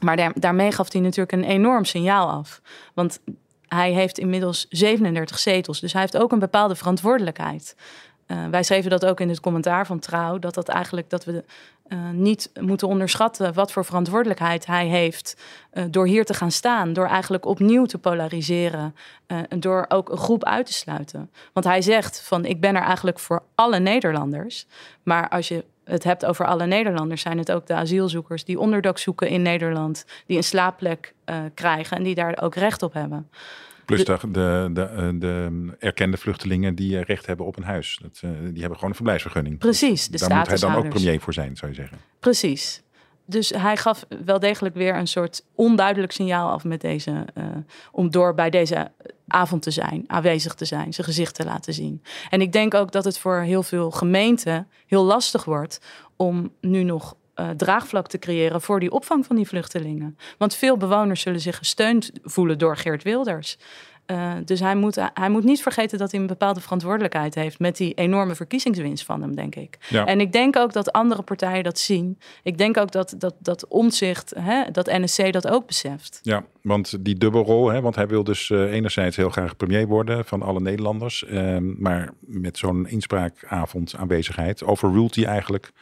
maar 0.00 0.16
daar, 0.16 0.32
daarmee 0.34 0.72
gaf 0.72 0.92
hij 0.92 1.00
natuurlijk 1.00 1.32
een 1.32 1.44
enorm 1.44 1.84
signaal 1.84 2.30
af. 2.30 2.60
Want 2.94 3.20
hij 3.68 3.92
heeft 3.92 4.18
inmiddels 4.18 4.66
37 4.68 5.38
zetels. 5.38 5.80
Dus 5.80 5.92
hij 5.92 6.00
heeft 6.00 6.16
ook 6.16 6.32
een 6.32 6.38
bepaalde 6.38 6.74
verantwoordelijkheid. 6.74 7.76
Uh, 8.26 8.46
wij 8.50 8.62
schreven 8.62 8.90
dat 8.90 9.06
ook 9.06 9.20
in 9.20 9.28
het 9.28 9.40
commentaar 9.40 9.86
van 9.86 9.98
Trouw, 9.98 10.38
dat 10.38 10.54
dat 10.54 10.68
eigenlijk 10.68 11.10
dat 11.10 11.24
we 11.24 11.44
uh, 11.88 11.98
niet 12.10 12.50
moeten 12.60 12.88
onderschatten 12.88 13.54
wat 13.54 13.72
voor 13.72 13.84
verantwoordelijkheid 13.84 14.66
hij 14.66 14.86
heeft 14.86 15.36
uh, 15.72 15.84
door 15.90 16.06
hier 16.06 16.24
te 16.24 16.34
gaan 16.34 16.50
staan, 16.50 16.92
door 16.92 17.06
eigenlijk 17.06 17.46
opnieuw 17.46 17.84
te 17.84 17.98
polariseren 17.98 18.94
en 19.26 19.60
door 19.60 19.84
ook 19.88 20.08
een 20.08 20.16
groep 20.16 20.44
uit 20.44 20.66
te 20.66 20.72
sluiten. 20.72 21.30
Want 21.52 21.66
hij 21.66 21.82
zegt 21.82 22.22
van 22.22 22.44
ik 22.44 22.60
ben 22.60 22.76
er 22.76 22.82
eigenlijk 22.82 23.18
voor 23.18 23.42
alle 23.54 23.78
Nederlanders, 23.78 24.66
maar 25.02 25.28
als 25.28 25.48
je 25.48 25.64
het 25.84 26.04
hebt 26.04 26.24
over 26.24 26.46
alle 26.46 26.66
Nederlanders, 26.66 27.22
zijn 27.22 27.38
het 27.38 27.52
ook 27.52 27.66
de 27.66 27.74
asielzoekers 27.74 28.44
die 28.44 28.58
onderdak 28.58 28.98
zoeken 28.98 29.28
in 29.28 29.42
Nederland, 29.42 30.04
die 30.26 30.36
een 30.36 30.44
slaapplek 30.44 31.14
krijgen 31.54 31.96
en 31.96 32.02
die 32.02 32.14
daar 32.14 32.42
ook 32.42 32.54
recht 32.54 32.82
op 32.82 32.92
hebben. 32.92 33.28
Plus 33.84 34.04
de, 34.04 34.18
de, 34.20 34.70
de, 34.72 34.82
eh, 34.82 35.08
de, 35.12 35.50
erkende 35.78 36.16
vluchtelingen 36.16 36.74
die 36.74 36.98
eh, 36.98 37.04
recht 37.04 37.26
hebben 37.26 37.46
op 37.46 37.56
een 37.56 37.62
huis. 37.62 37.98
Dat, 38.02 38.20
uh, 38.24 38.30
die 38.30 38.60
hebben 38.60 38.74
gewoon 38.74 38.88
een 38.88 38.94
verblijfsvergunning. 38.94 39.58
Precies, 39.58 40.08
de 40.08 40.18
Daar 40.18 40.36
moet 40.38 40.46
hij 40.46 40.56
dan 40.56 40.74
ook 40.74 40.88
premier 40.88 41.20
voor 41.20 41.32
zijn, 41.32 41.56
zou 41.56 41.70
je 41.70 41.76
zeggen. 41.76 41.98
Precies. 42.18 42.82
Dus 43.26 43.50
hij 43.50 43.76
gaf 43.76 44.06
wel 44.24 44.38
degelijk 44.38 44.74
weer 44.74 44.96
een 44.96 45.06
soort 45.06 45.44
onduidelijk 45.54 46.12
signaal 46.12 46.50
af 46.50 46.64
met 46.64 46.80
deze, 46.80 47.26
uh, 47.34 47.44
om 47.92 48.10
door 48.10 48.34
bij 48.34 48.50
deze 48.50 48.90
avond 49.26 49.62
te 49.62 49.70
zijn, 49.70 50.04
aanwezig 50.06 50.54
te 50.54 50.64
zijn, 50.64 50.92
zijn 50.92 51.06
gezicht 51.06 51.34
te 51.34 51.44
laten 51.44 51.74
zien. 51.74 52.02
En 52.30 52.40
ik 52.40 52.52
denk 52.52 52.74
ook 52.74 52.92
dat 52.92 53.04
het 53.04 53.18
voor 53.18 53.40
heel 53.40 53.62
veel 53.62 53.90
gemeenten 53.90 54.68
heel 54.86 55.04
lastig 55.04 55.44
wordt 55.44 55.80
om 56.16 56.52
nu 56.60 56.82
nog 56.82 57.16
uh, 57.36 57.48
draagvlak 57.50 58.08
te 58.08 58.18
creëren 58.18 58.60
voor 58.60 58.80
die 58.80 58.90
opvang 58.90 59.26
van 59.26 59.36
die 59.36 59.48
vluchtelingen. 59.48 60.18
Want 60.38 60.54
veel 60.54 60.76
bewoners 60.76 61.20
zullen 61.20 61.40
zich 61.40 61.58
gesteund 61.58 62.10
voelen 62.22 62.58
door 62.58 62.76
Geert 62.76 63.02
Wilders. 63.02 63.58
Uh, 64.06 64.32
dus 64.44 64.60
hij 64.60 64.76
moet, 64.76 64.98
hij 65.14 65.28
moet 65.28 65.44
niet 65.44 65.62
vergeten 65.62 65.98
dat 65.98 66.10
hij 66.10 66.20
een 66.20 66.26
bepaalde 66.26 66.60
verantwoordelijkheid 66.60 67.34
heeft 67.34 67.58
met 67.58 67.76
die 67.76 67.94
enorme 67.94 68.34
verkiezingswinst 68.34 69.04
van 69.04 69.20
hem, 69.20 69.34
denk 69.34 69.54
ik. 69.54 69.78
Ja. 69.88 70.06
En 70.06 70.20
ik 70.20 70.32
denk 70.32 70.56
ook 70.56 70.72
dat 70.72 70.92
andere 70.92 71.22
partijen 71.22 71.64
dat 71.64 71.78
zien. 71.78 72.18
Ik 72.42 72.58
denk 72.58 72.76
ook 72.76 72.92
dat, 72.92 73.14
dat, 73.18 73.34
dat 73.38 73.66
omzicht, 73.68 74.32
hè, 74.38 74.70
dat 74.70 74.86
NSC 74.86 75.32
dat 75.32 75.48
ook 75.48 75.66
beseft. 75.66 76.20
Ja, 76.22 76.44
want 76.62 77.04
die 77.04 77.14
dubbelrol, 77.14 77.68
hè, 77.68 77.80
want 77.80 77.94
hij 77.94 78.06
wil 78.06 78.24
dus 78.24 78.48
uh, 78.48 78.72
enerzijds 78.72 79.16
heel 79.16 79.30
graag 79.30 79.56
premier 79.56 79.86
worden 79.86 80.24
van 80.24 80.42
alle 80.42 80.60
Nederlanders. 80.60 81.24
Uh, 81.28 81.56
maar 81.60 82.10
met 82.20 82.58
zo'n 82.58 82.86
inspraakavond 82.86 83.94
aanwezigheid 83.96 84.64
overrult 84.64 85.14
hij 85.14 85.24
eigenlijk 85.24 85.72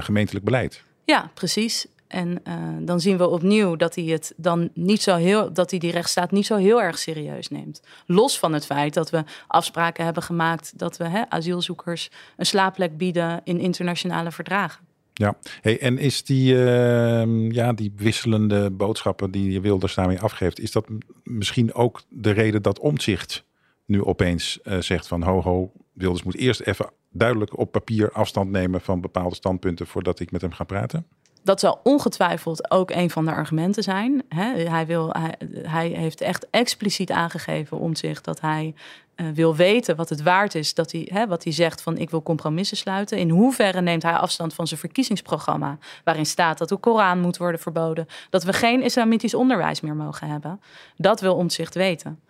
gemeentelijk 0.00 0.44
beleid. 0.44 0.82
Ja, 1.04 1.30
precies. 1.34 1.86
En 2.10 2.40
uh, 2.48 2.54
dan 2.80 3.00
zien 3.00 3.16
we 3.16 3.28
opnieuw 3.28 3.76
dat 3.76 3.94
hij 3.94 4.04
het 4.04 4.32
dan 4.36 4.70
niet 4.74 5.02
zo 5.02 5.16
heel, 5.16 5.52
dat 5.52 5.70
hij 5.70 5.78
die 5.78 5.90
rechtsstaat 5.90 6.30
niet 6.30 6.46
zo 6.46 6.56
heel 6.56 6.82
erg 6.82 6.98
serieus 6.98 7.48
neemt. 7.48 7.82
Los 8.06 8.38
van 8.38 8.52
het 8.52 8.66
feit 8.66 8.94
dat 8.94 9.10
we 9.10 9.24
afspraken 9.46 10.04
hebben 10.04 10.22
gemaakt 10.22 10.78
dat 10.78 10.96
we 10.96 11.08
hè, 11.08 11.22
asielzoekers 11.28 12.10
een 12.36 12.46
slaapplek 12.46 12.96
bieden 12.96 13.40
in 13.44 13.58
internationale 13.60 14.32
verdragen. 14.32 14.84
Ja, 15.12 15.36
hey, 15.60 15.80
en 15.80 15.98
is 15.98 16.24
die, 16.24 16.54
uh, 16.54 17.50
ja, 17.50 17.72
die 17.72 17.92
wisselende 17.96 18.70
boodschappen 18.70 19.30
die 19.30 19.52
je 19.52 19.60
Wilders 19.60 19.94
daarmee 19.94 20.20
afgeeft, 20.20 20.60
is 20.60 20.72
dat 20.72 20.86
misschien 21.22 21.74
ook 21.74 22.02
de 22.08 22.30
reden 22.30 22.62
dat 22.62 22.78
omzicht 22.78 23.44
nu 23.84 24.04
opeens 24.04 24.58
uh, 24.64 24.78
zegt 24.78 25.06
van 25.06 25.22
ho 25.22 25.42
ho, 25.42 25.72
Wilders 26.00 26.22
moet 26.22 26.36
eerst 26.36 26.60
even 26.60 26.90
duidelijk 27.10 27.58
op 27.58 27.72
papier 27.72 28.12
afstand 28.12 28.50
nemen 28.50 28.80
van 28.80 29.00
bepaalde 29.00 29.34
standpunten 29.34 29.86
voordat 29.86 30.20
ik 30.20 30.30
met 30.30 30.40
hem 30.40 30.52
ga 30.52 30.64
praten? 30.64 31.06
Dat 31.42 31.60
zal 31.60 31.80
ongetwijfeld 31.82 32.70
ook 32.70 32.90
een 32.90 33.10
van 33.10 33.24
de 33.24 33.32
argumenten 33.32 33.82
zijn. 33.82 34.22
Hij, 34.28 34.86
wil, 34.86 35.14
hij, 35.62 35.88
heeft 35.88 36.20
echt 36.20 36.50
expliciet 36.50 37.10
aangegeven 37.10 37.78
om 37.78 37.94
zich 37.94 38.20
dat 38.20 38.40
hij 38.40 38.74
uh, 39.16 39.26
wil 39.34 39.56
weten 39.56 39.96
wat 39.96 40.08
het 40.08 40.22
waard 40.22 40.54
is 40.54 40.74
dat 40.74 40.92
hij, 40.92 41.26
wat 41.28 41.44
hij 41.44 41.52
zegt 41.52 41.82
van 41.82 41.98
ik 41.98 42.10
wil 42.10 42.22
compromissen 42.22 42.76
sluiten. 42.76 43.18
In 43.18 43.30
hoeverre 43.30 43.80
neemt 43.80 44.02
hij 44.02 44.12
afstand 44.12 44.54
van 44.54 44.66
zijn 44.66 44.80
verkiezingsprogramma, 44.80 45.78
waarin 46.04 46.26
staat 46.26 46.58
dat 46.58 46.68
de 46.68 46.76
Koran 46.76 47.20
moet 47.20 47.36
worden 47.36 47.60
verboden, 47.60 48.06
dat 48.30 48.44
we 48.44 48.52
geen 48.52 48.82
islamitisch 48.82 49.34
onderwijs 49.34 49.80
meer 49.80 49.96
mogen 49.96 50.28
hebben. 50.28 50.60
Dat 50.96 51.20
wil 51.20 51.34
Omtzigt 51.34 51.74
weten. 51.74 52.20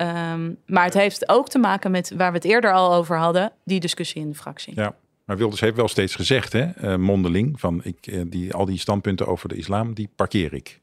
Um, 0.00 0.56
maar 0.66 0.84
het 0.84 0.94
heeft 0.94 1.28
ook 1.28 1.48
te 1.48 1.58
maken 1.58 1.90
met 1.90 2.12
waar 2.16 2.30
we 2.30 2.36
het 2.36 2.46
eerder 2.46 2.72
al 2.72 2.94
over 2.94 3.16
hadden, 3.16 3.52
die 3.64 3.80
discussie 3.80 4.22
in 4.22 4.28
de 4.28 4.34
fractie. 4.34 4.72
Ja. 4.76 4.94
Maar 5.24 5.36
Wilders 5.36 5.60
heeft 5.60 5.76
wel 5.76 5.88
steeds 5.88 6.14
gezegd, 6.14 6.52
hè, 6.52 6.66
uh, 6.82 6.96
mondeling, 6.96 7.60
van 7.60 7.80
ik, 7.84 8.06
uh, 8.06 8.22
die, 8.26 8.54
al 8.54 8.64
die 8.64 8.78
standpunten 8.78 9.26
over 9.26 9.48
de 9.48 9.54
islam, 9.54 9.94
die 9.94 10.10
parkeer 10.16 10.52
ik. 10.52 10.80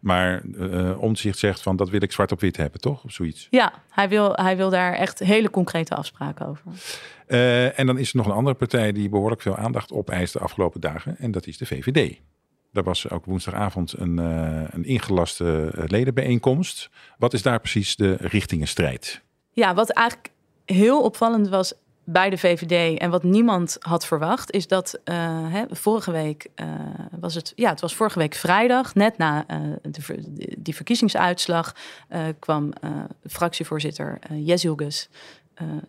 Maar 0.00 0.42
uh, 0.44 1.02
Omtzigt 1.02 1.38
zegt 1.38 1.62
van 1.62 1.76
dat 1.76 1.90
wil 1.90 2.02
ik 2.02 2.12
zwart 2.12 2.32
op 2.32 2.40
wit 2.40 2.56
hebben, 2.56 2.80
toch? 2.80 3.04
Of 3.04 3.12
zoiets. 3.12 3.46
Ja, 3.50 3.72
hij 3.90 4.08
wil, 4.08 4.32
hij 4.34 4.56
wil 4.56 4.70
daar 4.70 4.92
echt 4.92 5.18
hele 5.18 5.50
concrete 5.50 5.94
afspraken 5.94 6.46
over. 6.46 6.62
en 7.76 7.86
dan 7.86 7.98
is 7.98 8.10
er 8.10 8.16
nog 8.16 8.26
een 8.26 8.32
andere 8.32 8.56
partij 8.56 8.92
die 8.92 9.08
behoorlijk 9.08 9.42
veel 9.42 9.56
aandacht 9.56 9.92
opeist 9.92 10.32
de 10.32 10.38
afgelopen 10.38 10.80
dagen. 10.80 11.16
En 11.18 11.30
dat 11.30 11.46
is 11.46 11.58
de 11.58 11.66
VVD. 11.66 12.20
Daar 12.72 12.84
was 12.84 13.10
ook 13.10 13.24
woensdagavond 13.24 13.98
een, 13.98 14.18
uh, 14.18 14.62
een 14.70 14.84
ingelaste 14.84 15.72
ledenbijeenkomst. 15.86 16.90
Wat 17.18 17.32
is 17.32 17.42
daar 17.42 17.60
precies 17.60 17.96
de 17.96 18.16
richtingenstrijd? 18.20 19.22
Ja, 19.52 19.74
wat 19.74 19.90
eigenlijk 19.90 20.30
heel 20.64 21.02
opvallend 21.02 21.48
was 21.48 21.72
bij 22.04 22.30
de 22.30 22.38
VVD 22.38 22.98
en 22.98 23.10
wat 23.10 23.22
niemand 23.22 23.76
had 23.80 24.06
verwacht, 24.06 24.52
is 24.52 24.66
dat 24.66 25.00
uh, 25.04 25.14
hè, 25.52 25.64
vorige 25.70 26.10
week 26.10 26.48
uh, 26.56 26.66
was 27.20 27.34
het, 27.34 27.52
ja, 27.56 27.70
het 27.70 27.80
was 27.80 27.94
vorige 27.94 28.18
week 28.18 28.34
vrijdag, 28.34 28.94
net 28.94 29.18
na 29.18 29.44
uh, 29.50 29.72
de, 29.82 30.24
die 30.58 30.74
verkiezingsuitslag, 30.74 31.74
kwam 32.38 32.72
fractievoorzitter 33.26 34.18
Jezilgus 34.34 35.08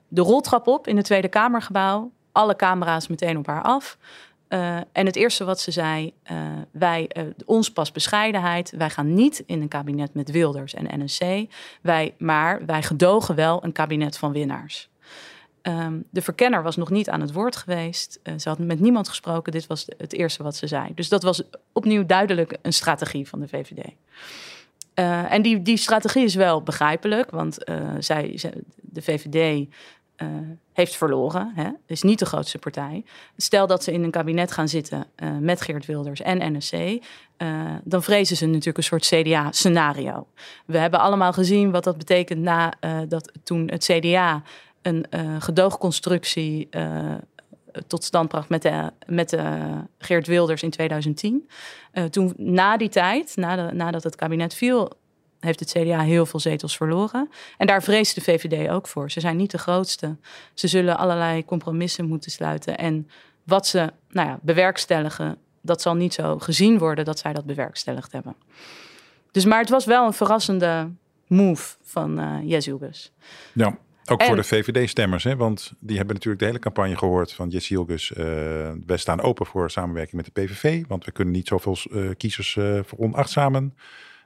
de 0.08 0.22
roltrap 0.22 0.68
op 0.68 0.88
in 0.88 0.98
het 0.98 1.06
Tweede 1.06 1.28
Kamergebouw. 1.28 2.12
Alle 2.32 2.56
camera's 2.56 3.08
meteen 3.08 3.38
op 3.38 3.48
haar 3.48 3.62
af. 3.62 3.98
Uh, 4.50 4.78
en 4.92 5.06
het 5.06 5.16
eerste 5.16 5.44
wat 5.44 5.60
ze 5.60 5.72
zei, 5.72 6.14
uh, 6.32 6.38
wij, 6.72 7.10
uh, 7.18 7.24
ons 7.46 7.72
pas 7.72 7.92
bescheidenheid. 7.92 8.74
Wij 8.78 8.90
gaan 8.90 9.14
niet 9.14 9.44
in 9.46 9.62
een 9.62 9.68
kabinet 9.68 10.14
met 10.14 10.32
Wilders 10.32 10.74
en 10.74 11.04
NSC. 11.04 11.24
Wij, 11.82 12.16
maar 12.18 12.66
wij 12.66 12.84
gedogen 12.84 13.36
wel 13.36 13.64
een 13.64 13.72
kabinet 13.72 14.18
van 14.18 14.32
winnaars. 14.32 14.90
Um, 15.62 16.04
de 16.10 16.22
verkenner 16.22 16.64
was 16.64 16.76
nog 16.76 16.90
niet 16.90 17.10
aan 17.10 17.22
het 17.22 17.34
woord 17.34 17.56
geweest. 17.56 18.20
ze 18.38 18.50
had 18.50 18.60
met 18.60 18.80
niemand 18.80 19.10
gesproken. 19.10 19.52
Dit 19.52 19.68
was 19.68 19.88
het 19.98 20.14
eerste 20.14 20.44
wat 20.44 20.56
ze 20.56 20.68
zei. 20.68 20.92
Dus 20.96 21.10
dat 21.10 21.24
was 21.24 21.42
opnieuw 21.74 22.06
duidelijk 22.06 22.58
een 22.62 22.74
strategie 22.74 23.28
van 23.28 23.40
de 23.40 23.48
VVD. 23.48 23.86
en 25.30 25.42
die, 25.42 25.62
die 25.62 25.78
strategie 25.78 26.24
is 26.24 26.36
wel 26.36 26.64
begrijpelijk, 26.64 27.32
want 27.32 27.58
zij, 28.00 28.40
de 28.76 29.02
VVD 29.02 29.68
eh, 30.20 30.28
heeft 30.74 30.96
verloren, 30.96 31.52
hè, 31.56 31.70
is 31.86 32.02
niet 32.02 32.20
de 32.20 32.26
grootste 32.26 32.58
partij. 32.58 33.04
Stel 33.38 33.68
dat 33.68 33.84
ze 33.84 33.92
in 33.92 34.04
een 34.04 34.12
kabinet 34.12 34.52
gaan 34.52 34.68
zitten 34.68 35.06
uh, 35.16 35.38
met 35.38 35.62
Geert 35.62 35.86
Wilders 35.86 36.22
en 36.22 36.58
NSC, 36.58 36.74
uh, 36.74 37.00
dan 37.84 38.04
vrezen 38.04 38.38
ze 38.38 38.46
natuurlijk 38.46 38.78
een 38.78 38.84
soort 38.84 39.06
CDA-scenario. 39.06 40.28
We 40.66 40.78
hebben 40.78 41.00
allemaal 41.00 41.34
gezien 41.34 41.72
wat 41.72 41.84
dat 41.84 41.98
betekent 41.98 42.40
na 42.40 42.74
dat 43.08 43.32
toen 43.44 43.70
het 43.72 43.84
CDA 43.84 44.44
een 44.82 45.06
gedoogconstructie 45.40 46.70
tot 47.88 48.04
stand 48.04 48.28
bracht 48.28 48.50
met, 48.50 48.62
de, 48.62 48.92
met 49.06 49.30
de 49.30 49.72
Geert 49.98 50.28
Wilders 50.28 50.64
in 50.64 50.70
2010. 50.70 51.50
toen 52.10 52.34
na 52.38 52.78
die 52.78 52.90
tijd, 52.90 53.36
nadat 53.74 54.04
het 54.04 54.16
kabinet 54.16 54.54
viel, 54.54 54.92
heeft 55.40 55.60
het 55.60 55.72
CDA 55.72 56.00
heel 56.00 56.26
veel 56.26 56.40
zetels 56.40 56.78
verloren. 56.78 57.30
En 57.58 57.68
daar 57.68 57.84
vreest 57.84 58.16
de 58.16 58.22
VVD 58.22 58.70
ook 58.70 58.88
voor. 58.88 59.12
Ze 59.12 59.20
zijn 59.20 59.38
niet 59.38 59.52
de 59.52 59.58
grootste. 59.58 60.16
Ze 60.54 60.68
zullen 60.68 60.98
allerlei 60.98 61.46
compromissen 61.46 62.08
moeten 62.08 62.32
sluiten. 62.32 62.78
En 62.78 63.10
wat 63.44 63.68
ze 63.68 63.92
nou 64.10 64.28
ja, 64.28 64.40
bewerkstelligen, 64.42 65.38
dat 65.62 65.82
zal 65.82 65.96
niet 65.96 66.14
zo 66.14 66.40
gezien 66.40 66.78
worden 66.78 67.06
dat 67.06 67.20
zij 67.20 67.34
dat 67.34 67.46
bewerkstelligd 67.46 68.12
hebben. 68.12 68.36
Dus, 69.32 69.46
maar 69.46 69.60
het 69.60 69.70
was 69.70 69.86
wel 69.86 70.06
een 70.06 70.14
verrassende 70.14 70.90
move 71.28 71.76
van 71.82 72.20
uh, 72.20 72.38
Jezilgus. 72.44 73.12
Ja, 73.54 73.78
ook 74.12 74.24
voor 74.24 74.36
de 74.36 74.44
VVD-stemmers, 74.44 75.24
hè? 75.24 75.36
want 75.36 75.74
die 75.80 75.98
hebben 75.98 76.14
natuurlijk 76.14 76.42
de 76.42 76.48
hele 76.48 76.60
campagne 76.60 76.98
gehoord 76.98 77.34
van 77.34 77.50
Jesse 77.50 77.74
Hilgus. 77.74 78.12
Uh, 78.12 78.18
wij 78.86 78.98
staan 78.98 79.22
open 79.22 79.46
voor 79.46 79.72
samenwerking 79.72 80.16
met 80.16 80.26
de 80.34 80.42
PVV, 80.42 80.84
want 80.88 81.06
we 81.06 81.12
kunnen 81.12 81.34
niet 81.34 81.48
zoveel 81.48 81.78
uh, 81.92 82.10
kiezers 82.18 82.56
uh, 82.56 82.80
veronachtzamen. 82.84 83.76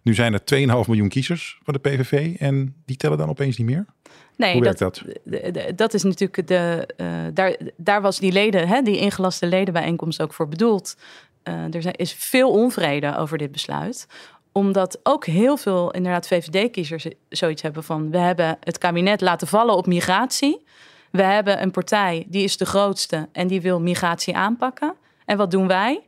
Nu 0.04 0.14
zijn 0.14 0.34
er 0.34 0.40
2,5 0.40 0.88
miljoen 0.88 1.10
kiezers 1.10 1.60
van 1.64 1.74
de 1.74 1.80
PVV 1.80 2.36
en 2.40 2.76
die 2.86 2.98
tellen 2.98 3.18
dan 3.18 3.30
opeens 3.30 3.58
niet 3.58 3.68
meer? 3.68 3.86
Nee, 4.38 4.54
Hoe 4.54 4.62
werkt 4.62 4.80
dat, 4.80 5.04
dat? 5.24 5.78
dat 5.78 5.94
is 5.94 6.04
natuurlijk 6.04 6.48
de. 6.48 6.90
Uh, 6.98 7.08
daar, 7.34 7.58
daar 7.78 8.02
was 8.02 8.20
die 8.20 8.32
leden, 8.32 8.68
hè, 8.68 8.82
die 8.82 8.98
ingelaste 8.98 9.46
ledenbijeenkomst 9.46 10.22
ook 10.22 10.34
voor 10.34 10.48
bedoeld. 10.48 10.98
Uh, 11.44 11.74
er 11.74 12.00
is 12.00 12.14
veel 12.14 12.52
onvrede 12.52 13.18
over 13.18 13.38
dit 13.38 13.52
besluit 13.52 14.08
omdat 14.54 15.00
ook 15.04 15.26
heel 15.26 15.58
veel 15.58 15.92
inderdaad 15.92 16.28
VVD-kiezers 16.28 17.08
zoiets 17.30 17.62
hebben 17.62 17.84
van... 17.84 18.12
we 18.12 18.18
hebben 18.18 18.58
het 18.60 18.78
kabinet 18.78 19.22
laten 19.22 19.48
vallen 19.48 19.76
op 19.76 19.86
migratie. 19.86 20.66
We 21.12 21.24
hebben 21.24 21.62
een 21.62 21.72
partij, 21.72 22.26
die 22.28 22.44
is 22.44 22.58
de 22.58 22.66
grootste 22.66 23.30
en 23.32 23.48
die 23.48 23.62
wil 23.62 23.82
migratie 23.82 24.36
aanpakken. 24.36 24.94
En 25.26 25.38
wat 25.38 25.52
doen 25.52 25.68
wij? 25.68 26.02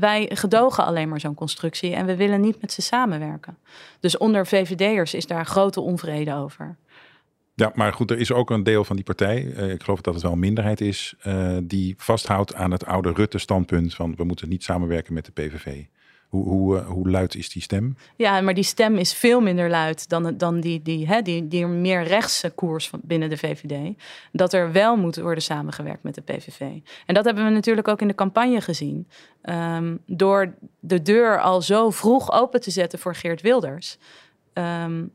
Wij 0.00 0.30
gedogen 0.32 0.84
alleen 0.84 1.08
maar 1.08 1.20
zo'n 1.20 1.34
constructie 1.34 1.94
en 1.94 2.06
we 2.06 2.16
willen 2.16 2.40
niet 2.40 2.60
met 2.60 2.72
ze 2.72 2.82
samenwerken. 2.82 3.58
Dus 4.00 4.18
onder 4.18 4.46
VVD'ers 4.46 5.14
is 5.14 5.26
daar 5.26 5.46
grote 5.46 5.80
onvrede 5.80 6.34
over. 6.34 6.76
Ja, 7.54 7.72
maar 7.74 7.92
goed, 7.92 8.10
er 8.10 8.18
is 8.18 8.32
ook 8.32 8.50
een 8.50 8.62
deel 8.62 8.84
van 8.84 8.96
die 8.96 9.04
partij, 9.04 9.52
eh, 9.52 9.70
ik 9.70 9.82
geloof 9.82 10.00
dat 10.00 10.14
het 10.14 10.22
wel 10.22 10.32
een 10.32 10.38
minderheid 10.38 10.80
is, 10.80 11.14
uh, 11.26 11.56
die 11.62 11.94
vasthoudt 11.98 12.54
aan 12.54 12.70
het 12.70 12.86
oude 12.86 13.12
Rutte-standpunt 13.12 13.94
van 13.94 14.14
we 14.16 14.24
moeten 14.24 14.48
niet 14.48 14.64
samenwerken 14.64 15.14
met 15.14 15.24
de 15.24 15.32
PVV. 15.32 15.84
Hoe, 16.30 16.44
hoe, 16.44 16.78
eh, 16.78 16.86
hoe 16.86 17.10
luid 17.10 17.34
is 17.34 17.48
die 17.48 17.62
stem? 17.62 17.96
Ja, 18.16 18.40
maar 18.40 18.54
die 18.54 18.64
stem 18.64 18.96
is 18.96 19.12
veel 19.12 19.40
minder 19.40 19.70
luid 19.70 20.08
dan, 20.08 20.36
dan 20.36 20.60
die, 20.60 20.82
die, 20.82 21.06
hè, 21.06 21.22
die, 21.22 21.48
die 21.48 21.66
meer 21.66 22.02
rechtse 22.02 22.50
koers 22.50 22.88
van 22.88 23.00
binnen 23.02 23.28
de 23.30 23.36
VVD. 23.36 24.02
Dat 24.32 24.52
er 24.52 24.72
wel 24.72 24.96
moet 24.96 25.16
worden 25.16 25.42
samengewerkt 25.42 26.02
met 26.02 26.14
de 26.14 26.20
PVV. 26.20 26.60
En 27.06 27.14
dat 27.14 27.24
hebben 27.24 27.44
we 27.44 27.50
natuurlijk 27.50 27.88
ook 27.88 28.00
in 28.00 28.08
de 28.08 28.14
campagne 28.14 28.60
gezien. 28.60 29.08
Um, 29.42 29.98
door 30.06 30.54
de 30.80 31.02
deur 31.02 31.40
al 31.40 31.62
zo 31.62 31.90
vroeg 31.90 32.32
open 32.32 32.60
te 32.60 32.70
zetten 32.70 32.98
voor 32.98 33.14
Geert 33.14 33.40
Wilders. 33.40 33.98
Um, 34.52 35.12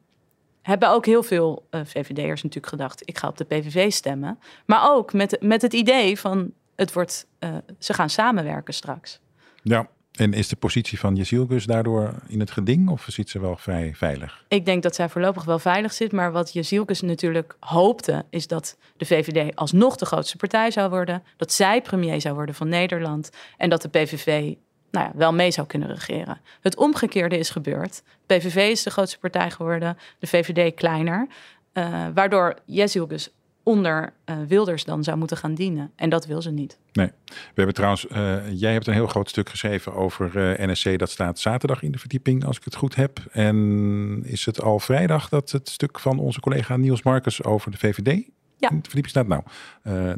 hebben 0.62 0.89
ook 0.89 1.06
heel 1.06 1.23
veel 1.23 1.67
uh, 1.71 1.82
VVD'ers 1.84 2.43
natuurlijk 2.43 2.73
gedacht: 2.73 3.01
ik 3.06 3.17
ga 3.17 3.28
op 3.28 3.38
de 3.38 3.43
PVV 3.43 3.91
stemmen. 3.91 4.39
Maar 4.65 4.91
ook 4.91 5.13
met, 5.13 5.38
met 5.41 5.62
het 5.62 5.73
idee 5.73 6.19
van: 6.19 6.54
het 6.75 6.93
wordt, 6.93 7.28
uh, 7.39 7.56
ze 7.80 7.93
gaan 7.93 8.10
samenwerken 8.10 8.73
straks. 8.73 9.19
Ja, 9.63 9.88
en 10.15 10.34
is 10.34 10.47
de 10.47 10.56
positie 10.56 10.99
van 10.99 11.15
Jezielkus 11.15 11.65
daardoor 11.65 12.13
in 12.28 12.39
het 12.39 12.51
geding 12.51 12.89
of 12.89 13.06
zit 13.10 13.30
ze 13.30 13.39
wel 13.39 13.58
vrij 13.58 13.91
veilig? 13.95 14.45
Ik 14.47 14.65
denk 14.65 14.84
dat 14.84 14.95
zij 14.95 15.10
voorlopig 15.10 15.43
wel 15.43 15.60
veilig 15.60 15.93
zit. 15.93 16.12
Maar 16.12 16.32
wat 16.32 16.54
Jezielkus 16.54 17.01
natuurlijk 17.01 17.56
hoopte, 17.60 18.25
is 18.30 18.47
dat 18.47 18.78
de 18.97 19.06
VVD 19.06 19.56
alsnog 19.56 19.95
de 19.95 20.06
grootste 20.06 20.38
partij 20.38 20.71
zou 20.71 20.89
worden. 20.89 21.23
Dat 21.38 21.51
zij 21.51 21.82
premier 21.82 22.21
zou 22.21 22.36
worden 22.36 22.56
van 22.56 22.69
Nederland. 22.69 23.30
En 23.58 23.69
dat 23.69 23.82
de 23.82 23.89
PVV 23.89 24.54
nou 24.91 25.06
ja, 25.06 25.12
wel 25.15 25.34
mee 25.34 25.51
zou 25.51 25.67
kunnen 25.67 25.89
regeren. 25.89 26.41
Het 26.62 26.78
omgekeerde 26.78 27.38
is 27.38 27.49
gebeurd. 27.49 28.04
PVV 28.25 28.56
is 28.71 28.84
de 28.84 28.89
grootste 28.89 29.19
partij 29.19 29.51
geworden, 29.51 29.97
de 30.19 30.28
VVD 30.28 30.73
kleiner. 30.73 31.28
Uh, 31.73 32.06
waardoor 32.13 32.56
Jezielkus 32.65 33.30
onder 33.65 34.13
uh, 34.25 34.36
Wilders 34.47 34.84
dan 34.84 35.04
zou 35.04 35.17
moeten 35.17 35.38
gaan 35.38 35.54
dienen. 35.54 35.91
En 35.95 36.10
dat 36.10 36.25
wil 36.25 36.41
ze 36.41 36.51
niet. 36.51 36.80
Nee. 36.91 37.12
We 37.25 37.34
hebben 37.54 37.73
trouwens, 37.73 38.06
uh, 38.06 38.51
jij 38.51 38.73
hebt 38.73 38.88
een 38.88 38.93
heel 38.93 39.08
groot 39.08 39.30
stuk 39.30 39.49
geschreven 39.49 39.93
over 39.93 40.32
uh, 40.36 40.63
eh, 40.63 40.69
NSC. 40.69 40.99
Dat 40.99 41.10
staat 41.10 41.39
zaterdag 41.39 41.82
in 41.82 41.91
de 41.91 41.97
verdieping, 41.97 42.45
als 42.45 42.58
ik 42.58 42.63
het 42.63 42.75
goed 42.75 42.95
heb. 42.95 43.19
En 43.32 44.21
is 44.25 44.45
het 44.45 44.62
al 44.62 44.80
vrijdag 44.80 45.30
dat 45.30 45.51
het 45.51 45.69
stuk 45.69 45.99
van 45.99 46.19
onze 46.19 46.39
collega 46.39 46.78
Niels 46.78 47.04
Marcus 47.04 47.43
over 47.43 47.71
de 47.71 47.78
VVD 47.78 48.23
ja. 48.58 48.69
in 48.69 48.75
de 48.82 48.89
verdieping 48.89 49.10
staat? 49.10 49.28
Nou, 49.28 49.43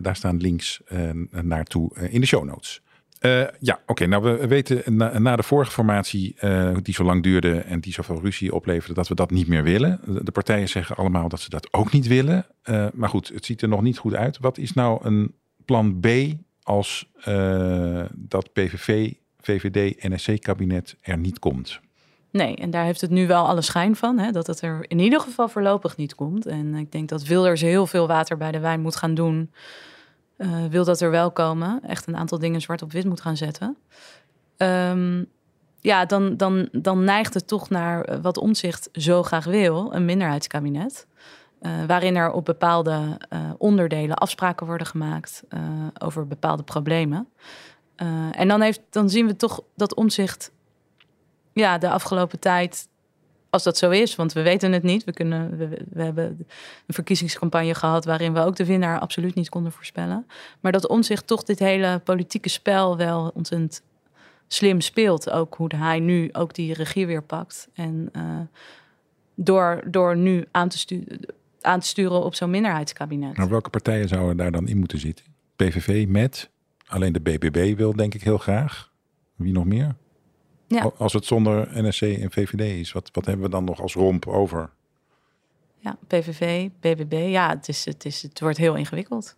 daar 0.01 0.15
staan 0.15 0.37
links 0.37 0.81
naartoe 1.29 1.95
in 2.09 2.21
de 2.21 2.27
show 2.27 2.43
notes. 2.43 2.81
Uh, 3.21 3.43
ja, 3.59 3.79
oké. 3.85 4.05
Nou, 4.05 4.23
we 4.23 4.47
weten 4.47 4.95
na, 5.23 5.35
de 5.35 5.43
vorige 5.43 5.71
formatie, 5.71 6.35
uh, 6.41 6.75
die 6.81 6.93
zo 6.93 7.03
lang 7.03 7.23
duurde 7.23 7.59
en 7.59 7.79
die 7.79 7.93
zoveel 7.93 8.19
ruzie 8.21 8.53
opleverde, 8.53 8.93
dat 8.93 9.07
we 9.07 9.15
dat 9.15 9.31
niet 9.31 9.47
meer 9.47 9.63
willen. 9.63 9.99
De, 10.23 10.31
partijen 10.31 10.69
zeggen 10.69 10.95
allemaal 10.95 11.29
dat 11.29 11.39
ze 11.39 11.49
dat 11.49 11.73
ook 11.73 11.91
niet 11.91 12.07
willen. 12.07 12.45
Uh, 12.65 12.87
maar 12.93 13.09
goed, 13.09 13.27
het 13.33 13.45
ziet 13.45 13.61
er 13.61 13.67
nog 13.67 13.81
niet 13.81 13.97
goed 13.97 14.15
uit. 14.15 14.37
Wat 14.39 14.57
is 14.57 14.73
nou 14.73 15.05
een 15.05 15.35
plan 15.65 15.99
B 15.99 16.07
als 16.61 17.11
dat 18.13 18.53
PVV, 18.53 19.13
VVD, 19.39 20.03
NSC-kabinet 20.03 20.95
er 21.01 21.17
niet 21.17 21.39
komt? 21.39 21.79
Nee, 22.31 22.55
en 22.55 22.69
daar 22.69 22.85
heeft 22.85 23.01
het 23.01 23.09
nu 23.09 23.27
wel 23.27 23.47
alle 23.47 23.61
schijn 23.61 23.95
van, 23.95 24.17
hè, 24.17 24.31
dat 24.31 24.47
het 24.47 24.61
er 24.61 24.85
in 24.87 24.99
ieder 24.99 25.19
geval 25.19 25.49
voorlopig 25.49 25.97
niet 25.97 26.15
komt. 26.15 26.45
En 26.45 26.75
ik 26.75 26.91
denk 26.91 27.09
dat 27.09 27.23
Wilders 27.23 27.61
heel 27.61 27.87
veel 27.87 28.07
water 28.07 28.37
bij 28.37 28.51
de 28.51 28.59
wijn 28.59 28.81
moet 28.81 28.95
gaan 28.95 29.13
doen 29.13 29.51
uh, 30.37 30.65
wil 30.65 30.85
dat 30.85 31.01
er 31.01 31.11
wel 31.11 31.31
komen. 31.31 31.79
Echt 31.83 32.07
een 32.07 32.17
aantal 32.17 32.39
dingen 32.39 32.61
zwart 32.61 32.81
op 32.81 32.91
wit 32.91 33.05
moet 33.05 33.21
gaan 33.21 33.37
zetten. 33.37 33.77
Um, 34.57 35.25
ja, 35.79 36.05
dan, 36.05 36.37
dan, 36.37 36.69
dan 36.71 37.03
neigt 37.03 37.33
het 37.33 37.47
toch 37.47 37.69
naar 37.69 38.03
eh, 38.03 38.17
wat 38.21 38.37
omzicht 38.37 38.89
zo 38.91 39.23
graag 39.23 39.45
wil: 39.45 39.93
een 39.93 40.05
minderheidskabinet. 40.05 41.07
Uh, 41.61 41.85
waarin 41.87 42.15
er 42.15 42.31
op 42.31 42.45
bepaalde 42.45 43.17
onderdelen 43.57 44.15
afspraken 44.15 44.65
worden 44.65 44.87
gemaakt 44.87 45.43
over 45.97 46.27
bepaalde 46.27 46.63
problemen. 46.63 47.27
en 48.31 48.47
dan, 48.47 48.61
heeft, 48.61 48.81
dan 48.89 49.09
zien 49.09 49.27
we 49.27 49.35
toch 49.35 49.61
dat 49.75 49.95
omzicht 49.95 50.51
ja, 51.53 51.77
de 51.77 51.89
afgelopen 51.89 52.39
tijd 52.39 52.87
als 53.49 53.63
dat 53.63 53.77
zo 53.77 53.89
is, 53.89 54.15
want 54.15 54.33
we 54.33 54.41
weten 54.41 54.71
het 54.71 54.83
niet. 54.83 55.03
We, 55.03 55.13
kunnen, 55.13 55.57
we, 55.89 56.01
hebben 56.03 56.25
een 56.85 56.93
verkiezingscampagne 56.93 57.73
gehad 57.73 58.05
waarin 58.05 58.33
we 58.33 58.39
ook 58.39 58.55
de 58.55 58.65
winnaar 58.65 58.99
absoluut 58.99 59.35
niet 59.35 59.49
konden 59.49 59.71
voorspellen. 59.71 60.27
Maar 60.59 60.71
dat 60.71 60.87
omzicht 60.87 61.27
toch 61.27 61.43
dit 61.43 61.59
hele 61.59 62.01
politieke 62.03 62.49
spel 62.49 62.97
wel 62.97 63.31
ontzettend 63.33 63.81
slim 64.47 64.81
speelt. 64.81 65.29
Ook 65.29 65.55
hoe 65.55 65.75
hij 65.75 65.99
nu 65.99 66.29
ook 66.31 66.53
die 66.53 66.73
regie 66.73 67.07
weer 67.07 67.23
pakt. 67.23 67.69
En 67.73 68.09
uh, 68.15 68.39
door, 69.35 69.83
door 69.87 70.17
nu 70.17 70.45
aan 70.51 70.69
te, 70.69 70.77
sturen, 70.77 71.19
aan 71.61 71.79
te 71.79 71.87
sturen 71.87 72.23
op 72.23 72.35
zo'n 72.35 72.49
minderheidskabinet. 72.49 73.37
Maar 73.37 73.49
welke 73.49 73.69
partijen 73.69 74.07
zouden 74.07 74.37
daar 74.37 74.51
dan 74.51 74.67
in 74.67 74.77
moeten 74.77 74.99
zitten? 74.99 75.25
PVV 75.55 76.05
met, 76.07 76.49
alleen 76.87 77.13
de 77.13 77.19
BBB 77.19 77.77
wil 77.77 77.95
denk 77.95 78.13
ik 78.13 78.23
heel 78.23 78.37
graag. 78.37 78.91
Wie 79.35 79.53
nog 79.53 79.65
meer? 79.65 79.95
Ja. 80.67 80.91
Als 80.97 81.13
het 81.13 81.25
zonder 81.25 81.69
NSC 81.71 82.01
en 82.01 82.31
VVD 82.31 82.79
is, 82.79 82.91
wat, 82.91 83.09
wat 83.13 83.25
hebben 83.25 83.45
we 83.45 83.51
dan 83.51 83.63
nog 83.63 83.81
als 83.81 83.93
romp 83.93 84.27
over? 84.27 84.69
Ja, 85.79 85.97
PVV, 86.07 86.69
BBB, 86.79 87.27
ja, 87.29 87.49
het, 87.49 87.67
is, 87.67 87.85
het, 87.85 88.05
is, 88.05 88.21
het 88.21 88.39
wordt 88.39 88.57
heel 88.57 88.75
ingewikkeld. 88.75 89.35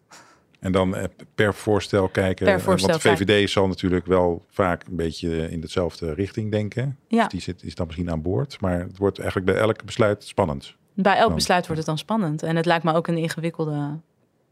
En 0.59 0.71
dan 0.71 0.95
eh, 0.95 1.03
per 1.35 1.53
voorstel 1.53 2.07
kijken. 2.07 2.45
Per 2.45 2.61
voorstel 2.61 2.89
want 2.89 3.01
de 3.01 3.09
VVD 3.09 3.25
kijken. 3.25 3.49
zal 3.49 3.67
natuurlijk 3.67 4.05
wel 4.05 4.45
vaak 4.49 4.83
een 4.87 4.95
beetje 4.95 5.49
in 5.49 5.61
dezelfde 5.61 6.13
richting 6.13 6.51
denken. 6.51 6.97
Ja. 7.07 7.21
Dus 7.21 7.31
die 7.31 7.41
zit, 7.41 7.63
is 7.63 7.75
dan 7.75 7.85
misschien 7.85 8.11
aan 8.11 8.21
boord. 8.21 8.61
Maar 8.61 8.79
het 8.79 8.97
wordt 8.97 9.19
eigenlijk 9.19 9.51
bij 9.51 9.61
elk 9.61 9.85
besluit 9.85 10.23
spannend. 10.23 10.75
Bij 10.93 11.15
elk 11.15 11.27
dan, 11.27 11.35
besluit 11.35 11.63
wordt 11.63 11.77
het 11.77 11.87
dan 11.87 11.97
spannend. 11.97 12.43
En 12.43 12.55
het 12.55 12.65
lijkt 12.65 12.83
me 12.83 12.93
ook 12.93 13.07
een 13.07 13.17
ingewikkelde 13.17 13.99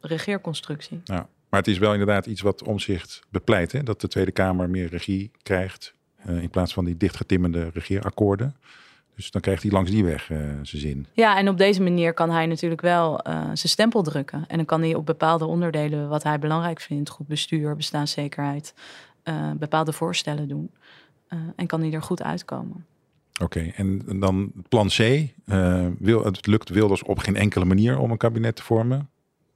regeerconstructie. 0.02 1.02
Ja. 1.04 1.28
Maar 1.50 1.60
het 1.60 1.68
is 1.68 1.78
wel 1.78 1.92
inderdaad 1.92 2.26
iets 2.26 2.42
wat 2.42 2.64
omzicht 2.64 3.20
bepleit. 3.30 3.72
Hè? 3.72 3.84
Dat 3.84 4.02
de 4.02 4.08
Tweede 4.08 4.32
Kamer 4.32 4.70
meer 4.70 4.88
regie 4.88 5.32
krijgt. 5.42 5.94
Uh, 6.26 6.42
in 6.42 6.50
plaats 6.50 6.74
van 6.74 6.86
die 6.86 6.98
dichtgetimmende 6.98 7.70
regeerakkoorden. 7.74 8.56
Dus 9.16 9.32
dan 9.32 9.42
krijgt 9.42 9.62
hij 9.62 9.72
langs 9.72 9.92
die 9.92 10.04
weg 10.04 10.30
uh, 10.30 10.38
zijn 10.38 10.82
zin. 10.82 11.08
Ja, 11.14 11.38
en 11.38 11.50
op 11.50 11.58
deze 11.58 11.82
manier 11.82 12.14
kan 12.14 12.30
hij 12.30 12.46
natuurlijk 12.46 12.82
wel 12.82 13.28
uh, 13.28 13.34
zijn 13.44 13.58
stempel 13.58 14.04
drukken. 14.04 14.44
En 14.48 14.58
dan 14.58 14.66
kan 14.66 14.82
hij 14.82 14.96
op 14.96 15.06
bepaalde 15.06 15.46
onderdelen 15.46 16.10
wat 16.10 16.24
hij 16.24 16.40
belangrijk 16.40 16.82
vindt, 16.82 17.10
goed 17.10 17.28
bestuur, 17.28 17.76
bestaanszekerheid, 17.76 18.74
bepaalde 19.58 19.94
voorstellen 19.94 20.48
doen. 20.48 20.72
en 21.56 21.68
kan 21.68 21.82
hij 21.82 21.92
er 21.92 22.02
goed 22.02 22.24
uitkomen. 22.24 22.86
Oké, 23.42 23.44
okay, 23.44 23.74
en 23.76 24.20
dan 24.20 24.52
plan 24.70 24.88
C. 24.88 24.98
wil, 26.00 26.24
het 26.24 26.48
lukt 26.48 26.70
Wilders 26.70 27.04
op 27.04 27.20
geen 27.20 27.36
enkele 27.36 27.66
manier 27.66 27.98
om 27.98 28.12
een 28.12 28.18
kabinet 28.18 28.56
te 28.56 28.64
vormen. 28.64 29.10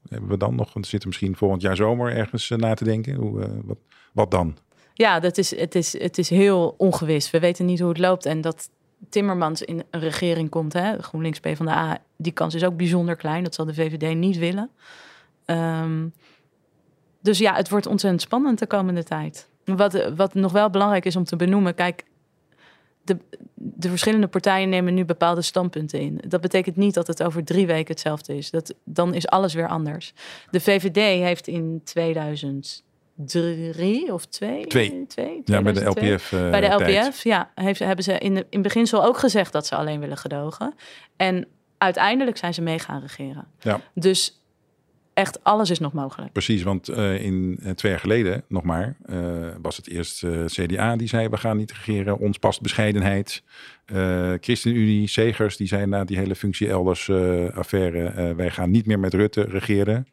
Hebben 0.10 0.30
we 0.30 0.38
dan 0.38 0.56
nog, 0.56 0.74
want 0.74 0.88
zitten 0.88 1.10
misschien 1.10 1.36
volgend 1.36 1.62
jaar 1.62 1.76
zomer 1.76 2.16
ergens 2.16 2.50
eh, 2.50 2.58
na 2.58 2.74
te 2.74 2.84
denken. 2.84 3.16
Hoe, 3.16 3.42
eh, 3.42 3.50
wat, 3.64 3.78
wat 4.12 4.32
dan? 4.32 4.58
Ja, 5.02 5.20
dat 5.20 5.38
is, 5.38 5.56
het, 5.56 5.76
is, 5.76 6.00
het 6.00 6.18
is 6.18 6.30
heel 6.30 6.76
ongewis. 6.78 7.32
We 7.32 7.40
weten 7.40 7.66
niet 7.66 7.80
hoe 7.80 7.90
het 7.90 7.98
loopt. 7.98 8.26
En 8.26 8.42
dat 8.42 8.70
Timmermans 9.10 9.62
in 9.62 9.84
een 9.90 10.00
regering 10.00 10.50
komt, 10.50 10.74
hè, 10.74 11.02
GroenLinks 11.02 11.40
PvdA, 11.40 11.98
die 12.18 12.32
kans 12.32 12.56
is 12.56 12.64
ook 12.64 12.78
bijzonder 12.78 13.16
klein. 13.16 13.44
Dat 13.44 13.56
zal 13.56 13.66
de 13.66 13.74
VVD 13.74 14.16
niet 14.16 14.38
willen. 14.38 14.70
Ehm, 15.46 16.08
dus 17.22 17.38
ja, 17.38 17.56
het 17.56 17.70
wordt 17.70 17.86
ontzettend 17.86 18.22
spannend 18.22 18.60
de 18.60 18.68
komende 18.68 19.04
tijd. 19.04 19.48
Wat, 19.66 20.14
wat 20.16 20.34
nog 20.34 20.52
wel 20.52 20.70
belangrijk 20.70 21.06
is 21.06 21.16
om 21.16 21.24
te 21.24 21.36
benoemen, 21.36 21.76
kijk, 21.76 22.04
de, 23.04 23.18
de 23.54 23.90
verschillende 23.90 24.28
partijen 24.28 24.70
nemen 24.70 24.94
nu 24.94 25.06
bepaalde 25.06 25.42
standpunten 25.42 26.00
in. 26.00 26.22
Dat 26.28 26.42
betekent 26.42 26.76
niet 26.76 26.94
dat 26.94 27.08
het 27.08 27.24
over 27.24 27.44
drie 27.44 27.68
weken 27.68 27.92
hetzelfde 27.92 28.38
is. 28.38 28.50
Dat, 28.50 28.74
dan 28.84 29.14
is 29.14 29.28
alles 29.28 29.54
weer 29.54 29.68
anders. 29.68 30.14
De 30.52 30.60
VVD 30.60 31.24
heeft 31.24 31.48
in 31.48 31.82
2003 33.26 34.14
of 34.14 34.26
twee? 34.26 34.68
Twee. 34.68 35.06
twee 35.08 35.42
Ja, 35.46 35.62
bij 35.62 35.74
de 35.74 35.80
2002. 35.80 36.12
LPF. 36.14 36.32
eh, 36.34 36.50
Bij 36.50 36.62
de 36.62 36.68
tijd. 36.78 37.08
LPF, 37.08 37.24
ja, 37.24 37.52
heeft, 37.56 37.80
hebben 37.80 38.04
ze 38.06 38.18
in, 38.18 38.36
de, 38.36 38.46
in 38.50 38.62
beginsel 38.62 39.04
ook 39.06 39.18
gezegd 39.18 39.52
dat 39.54 39.68
ze 39.68 39.76
alleen 39.76 40.00
willen 40.00 40.18
gedogen. 40.18 40.74
En 41.18 41.48
uiteindelijk 41.78 42.38
zijn 42.38 42.54
ze 42.54 42.62
mee 42.62 42.80
gaan 42.80 43.02
regeren. 43.02 43.48
Ja. 43.60 43.82
Dus 43.94 44.42
echt 45.14 45.44
alles 45.44 45.70
is 45.70 45.80
nog 45.80 45.94
mogelijk. 45.94 46.32
Precies, 46.32 46.64
want 46.64 46.88
eh, 46.90 47.24
in 47.24 47.60
eh, 47.64 47.72
twee 47.72 47.92
jaar 47.92 48.02
geleden 48.02 48.44
nog 48.48 48.64
maar 48.64 48.96
eh, 49.06 49.18
was 49.62 49.78
het 49.78 49.88
eerst 49.90 50.24
eh, 50.24 50.46
CDA 50.46 50.96
die 50.96 51.08
zei 51.08 51.28
we 51.28 51.38
gaan 51.38 51.58
niet 51.58 51.72
regeren, 51.72 52.20
ons 52.20 52.38
past 52.38 52.62
bescheidenheid. 52.62 53.44
Eh 53.86 54.32
ChristenUnie, 54.40 55.08
Segers 55.08 55.58
die 55.58 55.68
zei 55.68 55.86
na 55.86 56.04
die 56.04 56.18
hele 56.18 56.36
functie 56.36 56.70
elders 56.70 57.10
eh, 57.10 57.50
affaire 57.58 58.04
eh, 58.04 58.36
wij 58.36 58.50
gaan 58.50 58.72
niet 58.72 58.86
meer 58.86 59.00
met 59.00 59.14
Rutte 59.14 59.42
regeren. 59.42 60.08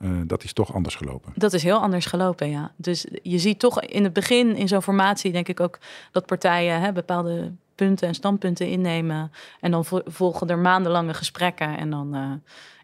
Eh, 0.00 0.10
dat 0.26 0.44
is 0.44 0.52
toch 0.52 0.74
anders 0.74 0.94
gelopen. 0.94 1.32
Dat 1.36 1.52
is 1.52 1.62
heel 1.62 1.78
anders 1.78 2.06
gelopen, 2.06 2.50
ja. 2.50 2.72
Dus 2.76 3.06
je 3.22 3.38
ziet 3.38 3.58
toch 3.58 3.80
in 3.80 4.04
het 4.04 4.12
begin 4.12 4.56
in 4.56 4.68
zo'n 4.68 4.82
formatie, 4.82 5.32
denk 5.32 5.48
ik 5.48 5.60
ook, 5.60 5.78
dat 6.12 6.26
partijen 6.26 6.80
hè, 6.80 6.92
bepaalde 6.92 7.52
punten 7.74 8.08
en 8.08 8.14
standpunten 8.14 8.68
innemen. 8.68 9.30
En 9.60 9.70
dan 9.70 9.84
vo- 9.84 10.02
volgen 10.04 10.48
er 10.48 10.58
maandenlange 10.58 11.14
gesprekken. 11.14 11.78
En 11.78 11.90
dan 11.90 12.14
eh, 12.14 12.30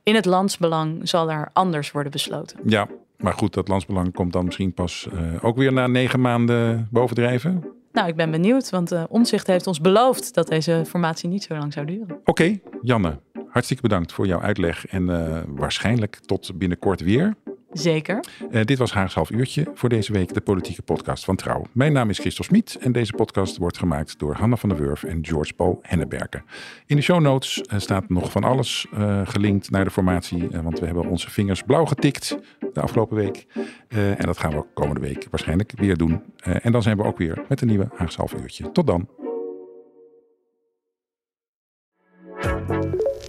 in 0.02 0.14
het 0.14 0.24
landsbelang 0.24 1.08
zal 1.08 1.30
er 1.30 1.48
anders 1.52 1.90
worden 1.92 2.12
besloten. 2.12 2.58
Ja, 2.64 2.88
maar 3.16 3.32
goed, 3.32 3.54
dat 3.54 3.68
landsbelang 3.68 4.12
komt 4.14 4.32
dan 4.32 4.44
misschien 4.44 4.72
pas 4.74 5.08
eh, 5.12 5.44
ook 5.44 5.56
weer 5.56 5.72
na 5.72 5.86
negen 5.86 6.20
maanden 6.20 6.88
bovendrijven. 6.90 7.64
Nou, 7.92 8.08
ik 8.08 8.16
ben 8.16 8.30
benieuwd, 8.30 8.70
want 8.70 8.92
uh, 8.92 9.02
Omzicht 9.08 9.46
heeft 9.46 9.66
ons 9.66 9.80
beloofd 9.80 10.34
dat 10.34 10.48
deze 10.48 10.82
formatie 10.86 11.28
niet 11.28 11.42
zo 11.42 11.56
lang 11.56 11.72
zou 11.72 11.86
duren. 11.86 12.20
Oké, 12.24 12.58
Janne, 12.82 13.18
hartstikke 13.54 13.82
bedankt 13.82 14.12
voor 14.12 14.26
jouw 14.26 14.40
uitleg 14.40 14.86
en 14.86 15.10
eh, 15.10 15.42
waarschijnlijk 15.48 16.18
tot 16.26 16.58
binnenkort 16.58 17.00
weer. 17.00 17.34
Zeker. 17.72 18.24
Uh, 18.50 18.64
dit 18.64 18.78
was 18.78 18.92
Haags 18.92 19.14
half 19.14 19.30
uurtje 19.30 19.70
voor 19.74 19.88
deze 19.88 20.12
week 20.12 20.34
de 20.34 20.40
politieke 20.40 20.82
podcast 20.82 21.24
van 21.24 21.36
Trouw. 21.36 21.64
Mijn 21.72 21.92
naam 21.92 22.10
is 22.10 22.18
Christel 22.18 22.44
Smit 22.44 22.76
en 22.80 22.92
deze 22.92 23.12
podcast 23.12 23.56
wordt 23.56 23.78
gemaakt 23.78 24.18
door 24.18 24.34
Hanna 24.34 24.56
van 24.56 24.68
der 24.68 24.78
Wurf 24.78 25.04
en 25.04 25.26
George 25.26 25.54
Paul 25.54 25.78
Henneberken. 25.82 26.44
In 26.86 26.96
de 26.96 27.02
show 27.02 27.20
notes 27.20 27.58
uh, 27.58 27.78
staat 27.78 28.08
nog 28.08 28.30
van 28.30 28.44
alles 28.44 28.86
uh, 28.94 29.20
gelinkt 29.24 29.70
naar 29.70 29.84
de 29.84 29.90
formatie, 29.90 30.48
want 30.62 30.78
we 30.78 30.86
hebben 30.86 31.08
onze 31.08 31.30
vingers 31.30 31.62
blauw 31.62 31.84
getikt 31.84 32.36
de 32.72 32.80
afgelopen 32.80 33.16
week. 33.16 33.46
Eh, 33.88 34.20
en 34.20 34.26
dat 34.26 34.38
gaan 34.38 34.50
we 34.50 34.64
komende 34.74 35.00
week 35.00 35.26
waarschijnlijk 35.30 35.72
weer 35.76 35.96
doen. 35.96 36.22
Eh, 36.36 36.66
en 36.66 36.72
dan 36.72 36.82
zijn 36.82 36.96
we 36.96 37.04
ook 37.04 37.18
weer 37.18 37.44
met 37.48 37.60
een 37.60 37.68
nieuwe 37.68 37.88
Haags 37.94 38.16
half 38.16 38.34
uurtje. 38.34 38.72
Tot 38.72 38.86
dan. 38.86 39.08